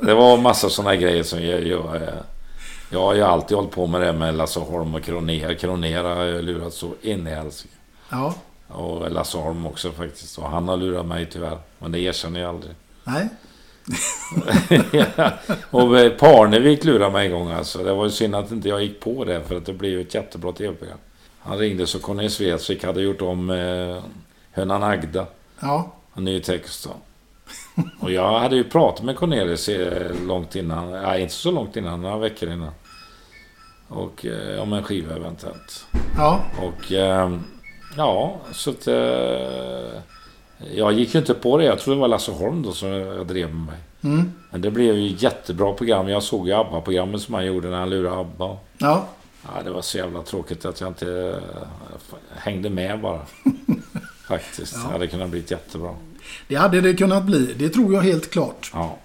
[0.00, 1.66] Det var massa sådana grejer som jag...
[1.66, 2.00] jag
[2.92, 5.54] jag har ju alltid hållit på med det med Lasse Holm och Kronera.
[5.54, 7.74] Kronera har jag lurat så in i helsike.
[8.08, 8.34] Ja.
[8.72, 10.38] Och Lasse Holm också faktiskt.
[10.38, 11.58] Och han har lurat mig tyvärr.
[11.78, 12.74] Men det erkänner jag aldrig.
[13.04, 13.28] Nej.
[14.92, 15.30] ja.
[15.70, 17.84] Och eh, Parnevik lurade mig en gång alltså.
[17.84, 19.42] Det var ju synd att inte jag gick på det.
[19.42, 20.98] För att det blev ju ett jättebra tv-program.
[21.38, 24.02] Han ringde så Conny Svensvik hade gjort om eh,
[24.52, 25.26] Hönan Agda.
[25.60, 25.92] Ja.
[26.14, 26.90] En ny text då.
[28.00, 30.92] Och jag hade ju pratat med Cornelis eh, långt innan.
[30.92, 32.02] Nej, inte så långt innan.
[32.02, 32.72] Några veckor innan.
[33.88, 35.86] Och eh, om en skiva eventuellt.
[36.16, 36.40] Ja.
[36.62, 37.38] Och eh,
[37.96, 38.86] ja, så att...
[38.86, 40.02] Eh,
[40.74, 41.64] jag gick ju inte på det.
[41.64, 43.78] Jag trodde det var Lasse Holm då som jag drev med mig.
[44.02, 44.32] Mm.
[44.50, 46.08] Men det blev ju jättebra program.
[46.08, 48.56] Jag såg ju ABBA-programmet som han gjorde när han lurade ABBA.
[48.78, 49.08] Ja.
[49.42, 51.40] Ja, det var så jävla tråkigt att jag inte
[52.10, 53.20] eh, hängde med bara.
[54.28, 54.74] Faktiskt.
[54.76, 54.86] Ja.
[54.86, 55.94] Det hade kunnat bli jättebra.
[56.48, 57.54] Det hade det kunnat bli.
[57.58, 58.70] Det tror jag helt klart.
[58.74, 58.98] Ja.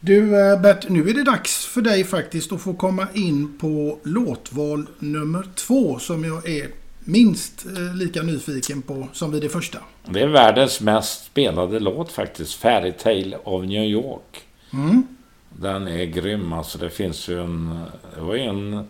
[0.00, 3.98] Du eh, Bert, nu är det dags för dig faktiskt att få komma in på
[4.02, 6.68] låtval nummer två som jag är
[7.08, 9.78] minst eh, lika nyfiken på som vid det första.
[10.04, 12.54] Det är världens mest spelade låt faktiskt.
[12.54, 14.42] Fairy Tale of New York.
[14.72, 15.06] Mm.
[15.48, 16.78] Den är grym alltså.
[16.78, 17.84] Det finns ju en...
[18.14, 18.88] Det var ju en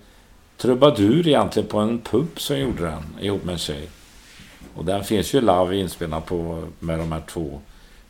[0.56, 3.88] trubadur egentligen på en pub som gjorde den ihop med en tjej.
[4.74, 7.60] Och den finns ju live inspelad på, med de här två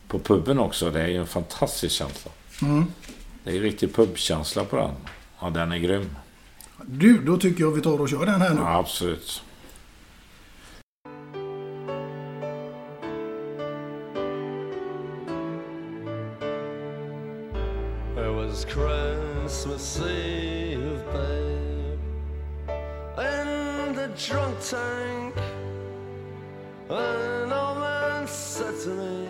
[0.07, 0.91] på puben också.
[0.91, 2.31] Det är ju en fantastisk känsla.
[2.61, 2.85] Mm.
[3.43, 4.91] Det är riktig pubkänsla på den.
[5.39, 6.09] Ja, den är grym.
[6.85, 8.61] Du, då tycker jag vi tar och kör den här nu.
[8.61, 9.41] Ja, absolut.
[18.59, 21.99] Was Christmas Eve, babe,
[23.17, 25.35] in the drunk tank.
[26.89, 29.27] An old man said to me,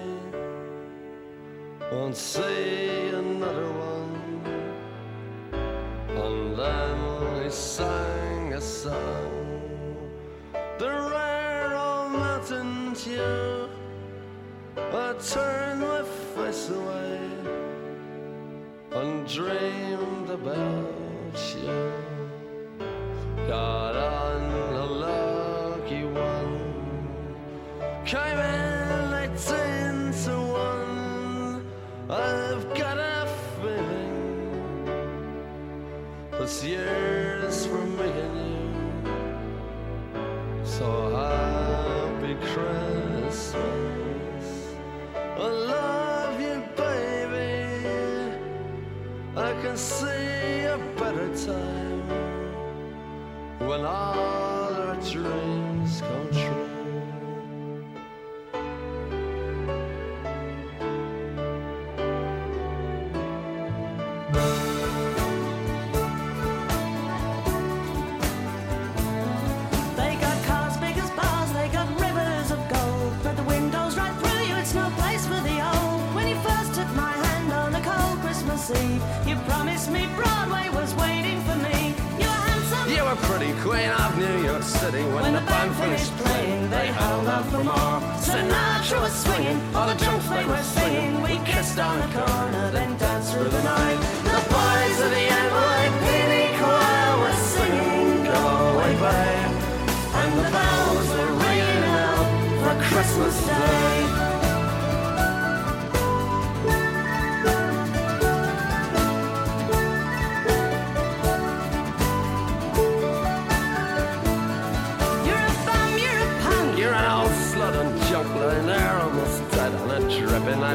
[1.91, 3.48] "Won't see another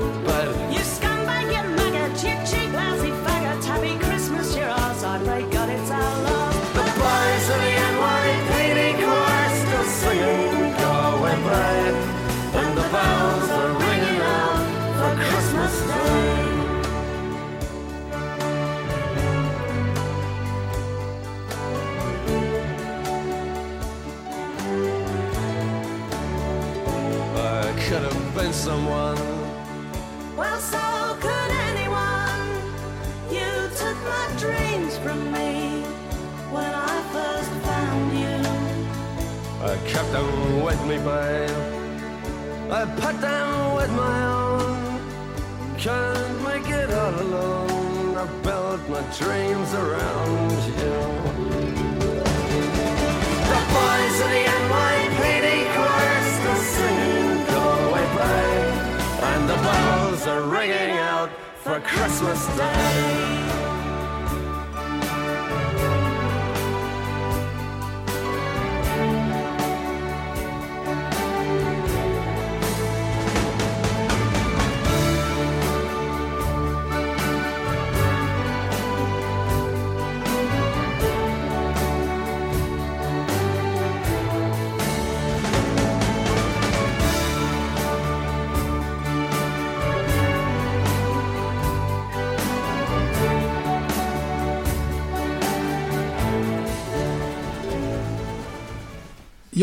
[0.00, 0.63] But.
[39.64, 41.50] I kept them with me, babe.
[42.70, 45.00] I put them with my own.
[45.78, 48.14] Can't make it all alone.
[48.14, 50.50] I built my dreams around
[50.80, 50.96] you.
[53.52, 58.52] The boys of the NYPD chorus are singing Go Away Pray.
[59.30, 61.30] And the bells are ringing out
[61.62, 63.73] for Christmas Day.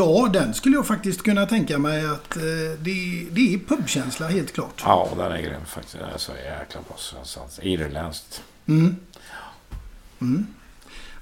[0.02, 2.42] Ja, den skulle jag faktiskt kunna tänka mig att eh,
[2.80, 4.82] det, det är pubkänsla helt klart.
[4.86, 5.98] Ja, den är grym faktiskt.
[6.00, 7.48] Den är så jäkla bra.
[7.62, 8.42] Irländskt.
[8.68, 8.96] Mm.
[10.22, 10.48] Mm.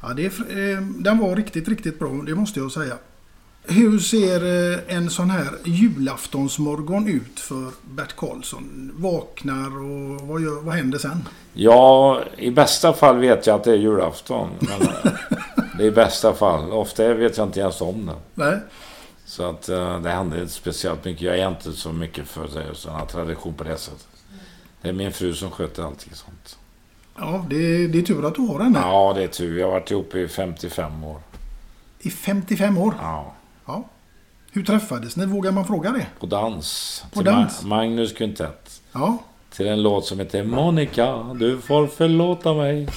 [0.01, 2.93] Ja, det eh, den var riktigt, riktigt bra, det måste jag säga.
[3.63, 8.91] Hur ser eh, en sån här julaftonsmorgon ut för Bert Karlsson?
[8.95, 11.27] Vaknar och vad, gör, vad händer sen?
[11.53, 14.49] Ja, i bästa fall vet jag att det är julafton.
[14.59, 14.87] Men
[15.79, 16.71] det är i bästa fall.
[16.71, 18.15] Ofta vet jag inte ens om det.
[18.43, 18.59] Nej.
[19.25, 21.21] Så att eh, det händer inte speciellt mycket.
[21.21, 22.47] Jag är inte så mycket för
[22.89, 24.07] här tradition på det sättet.
[24.81, 26.57] Det är min fru som sköter allting sånt.
[27.17, 28.79] Ja, det, det är tur att du har henne.
[28.79, 29.59] Ja, det är tur.
[29.59, 31.21] Jag har varit ihop i 55 år.
[31.99, 32.93] I 55 år?
[33.01, 33.33] Ja.
[33.65, 33.83] ja.
[34.51, 35.25] Hur träffades ni?
[35.25, 36.07] Vågar man fråga det?
[36.19, 37.03] På dans.
[37.13, 37.63] På Till dans?
[37.63, 38.81] Ma- Magnus Quintett.
[38.91, 39.17] Ja.
[39.51, 42.89] Till en låt som heter Monica, du får förlåta mig.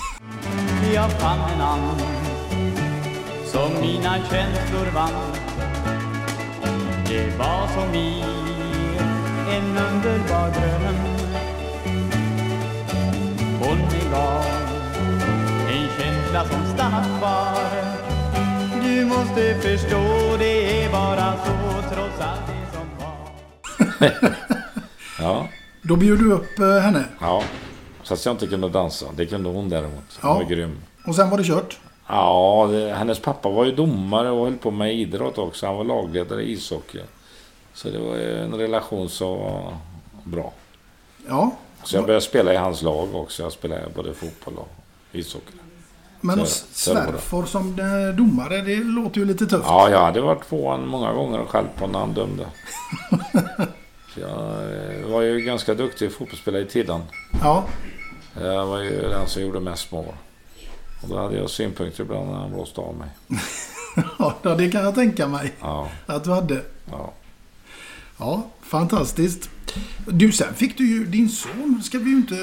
[0.95, 2.22] Jag fann en and
[3.53, 5.33] som mina känslor vann
[7.09, 8.25] Det var som i
[9.51, 10.97] en underbar dröm
[13.61, 14.45] Hon mig gav
[15.69, 17.57] en känsla som stannat kvar
[18.83, 24.13] Du måste förstå det är bara så trots allt det som var
[25.19, 25.49] Ja.
[25.83, 27.05] Då bjöd du upp eh, henne.
[27.21, 27.43] Ja.
[28.05, 29.07] Fast jag inte kunde dansa.
[29.17, 30.19] Det kunde hon däremot.
[30.21, 30.35] Hon Ja.
[30.35, 30.77] var grym.
[31.07, 31.79] Och sen var det kört.
[32.15, 35.67] Ja, det, hennes pappa var ju domare och höll på med idrott också.
[35.67, 37.01] Han var lagledare i ishockey.
[37.75, 39.77] Så det var ju en relation som var
[40.25, 40.53] bra.
[41.29, 41.57] Ja.
[41.85, 43.43] Så jag började spela i hans lag också.
[43.43, 44.69] Jag spelade både fotboll och
[45.13, 45.53] ishockey.
[46.21, 46.47] Men bra.
[46.47, 49.65] svärfar som eh, domare, det låter ju lite tufft.
[49.67, 52.47] Ja, jag hade varit på honom många gånger och skällt på när han dömde.
[54.15, 57.01] Jag eh, var ju ganska duktig fotbollsspelare i tiden.
[57.43, 57.65] Ja.
[58.41, 60.15] Jag var ju den som gjorde mest mål.
[61.03, 63.09] Och då hade jag synpunkter ibland när han blåste av mig.
[64.19, 65.89] Ja, det kan jag tänka mig Ja.
[66.07, 66.61] att du hade.
[66.91, 67.13] Ja.
[68.19, 69.51] Ja, fantastiskt.
[70.07, 72.35] Du, sen fick du ju din son, ska vi ju inte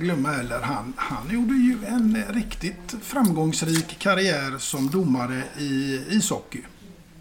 [0.00, 0.58] glömma heller.
[0.62, 6.60] Han, han gjorde ju en riktigt framgångsrik karriär som domare i ishockey.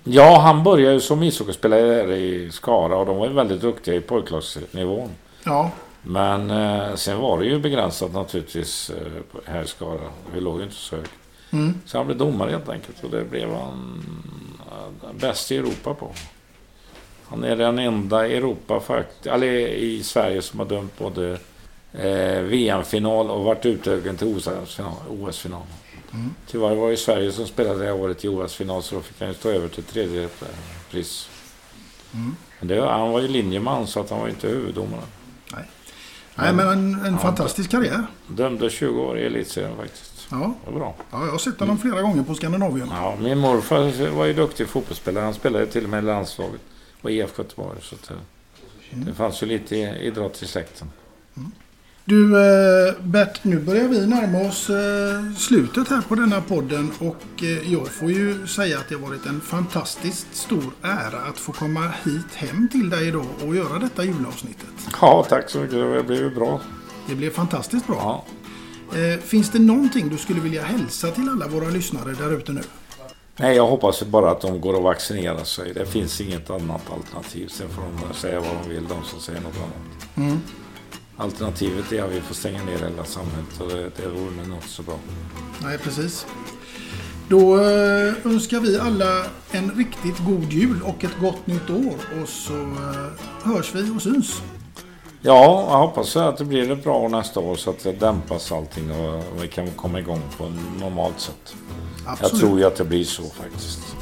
[0.04, 4.02] Ja, han började ju som ishockeyspelare i Skara och de var ju väldigt duktiga i
[4.02, 5.10] pojklagsnivån.
[5.44, 5.72] Ja,
[6.04, 10.10] Men eh, sen var det ju begränsat naturligtvis eh, här i Skara.
[10.34, 11.12] Vi låg ju inte så högt.
[11.52, 11.74] Mm.
[11.86, 14.04] Så han blev domare helt enkelt och det blev han
[14.72, 16.12] eh, bäst i Europa på.
[17.28, 21.40] Han är den enda i Europa, fakt- eller i Sverige, som har dömt både
[21.94, 24.94] eh, VM-final och varit utögen till OS-final.
[25.10, 25.62] OS-final.
[26.14, 26.34] Mm.
[26.48, 29.34] Tyvärr var det Sverige som spelade det året i OS-final så då fick han ju
[29.34, 30.30] stå över till tredje eh,
[30.92, 31.30] pris.
[32.14, 32.36] Mm.
[32.60, 35.02] Men det, han var ju linjeman så att han var inte huvuddomare.
[36.42, 38.06] Nej, men en, en fantastisk karriär.
[38.28, 40.28] Dömde 20 år i elitserien faktiskt.
[40.32, 40.54] Ja.
[40.66, 40.96] Det var bra.
[41.12, 42.90] Ja, jag har sett honom flera gånger på Skandinavium.
[42.92, 45.24] Ja, min morfar var ju duktig fotbollsspelare.
[45.24, 46.62] Han spelade till och med i landslaget
[47.02, 47.80] och IF Göteborg.
[47.82, 48.18] Så att, eh,
[48.92, 50.90] det fanns ju lite idrott i släkten.
[52.06, 57.44] Du eh, Bert, nu börjar vi närma oss eh, slutet här på denna podden och
[57.44, 61.52] eh, jag får ju säga att det har varit en fantastiskt stor ära att få
[61.52, 64.90] komma hit hem till dig idag och göra detta julavsnittet.
[65.02, 65.76] Ja, tack så mycket.
[65.76, 66.62] Det blev ju bra.
[67.08, 68.26] Det blev fantastiskt bra.
[68.94, 69.18] Ja.
[69.22, 72.62] Finns det någonting du skulle vilja hälsa till alla våra lyssnare där ute nu?
[73.38, 75.74] Nej, jag hoppas bara att de går och vaccinerar sig.
[75.74, 77.48] Det finns inget annat alternativ.
[77.48, 80.18] Sen får de säga vad de vill, de som säger något annat.
[80.18, 80.42] Mm.
[81.22, 84.68] Alternativet är att vi får stänga ner hela samhället och det, det vore nog inte
[84.68, 85.00] så bra.
[85.64, 86.26] Nej, precis.
[87.30, 92.30] Då eh, önskar vi alla en riktigt god jul och ett gott nytt år och
[92.30, 93.08] så eh,
[93.44, 94.42] hörs vi och syns.
[95.22, 98.52] Ja, jag hoppas att det blir ett bra år nästa år så att det dämpas
[98.52, 101.56] allting och vi kan komma igång på normalt sätt.
[102.06, 102.32] Absolut.
[102.32, 103.96] Jag tror ju att det blir så faktiskt.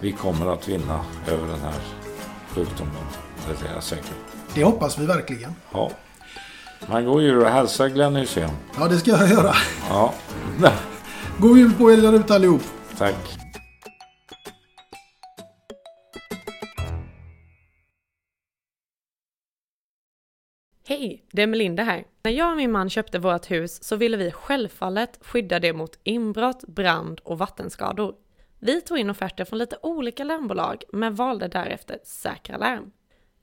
[0.00, 1.80] Vi kommer att vinna över den här
[2.54, 2.94] sjukdomen.
[3.46, 4.14] Det är jag säker.
[4.54, 5.54] Det hoppas vi verkligen.
[5.72, 5.90] Ja.
[6.88, 8.50] Man går ju och hälsar Glenn Hysén.
[8.78, 9.52] Ja, det ska jag göra.
[9.88, 10.14] Ja.
[11.40, 12.62] God jul på er där ute allihop.
[12.98, 13.38] Tack.
[20.86, 22.04] Hej, det är Melinda här.
[22.22, 25.98] När jag och min man köpte vårt hus så ville vi självfallet skydda det mot
[26.02, 28.14] inbrott, brand och vattenskador.
[28.60, 32.90] Vi tog in offerter från lite olika larmbolag men valde därefter Säkra Larm.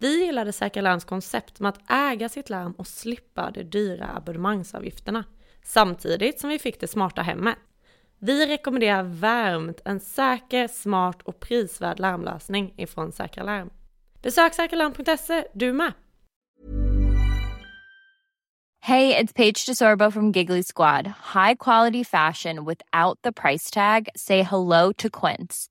[0.01, 5.23] Vi gillade Säkra Larms koncept med att äga sitt larm och slippa de dyra abonnemangsavgifterna.
[5.63, 7.57] Samtidigt som vi fick det smarta hemmet.
[8.19, 13.69] Vi rekommenderar varmt en säker, smart och prisvärd larmlösning ifrån Säkra Larm.
[14.21, 15.93] Besök säkralarm.se du med!
[18.83, 21.07] Hej, det är Paige DeSorbo från Giggly Squad.
[21.07, 24.07] High quality fashion without the price tag.
[24.15, 25.70] Say hello to Quince.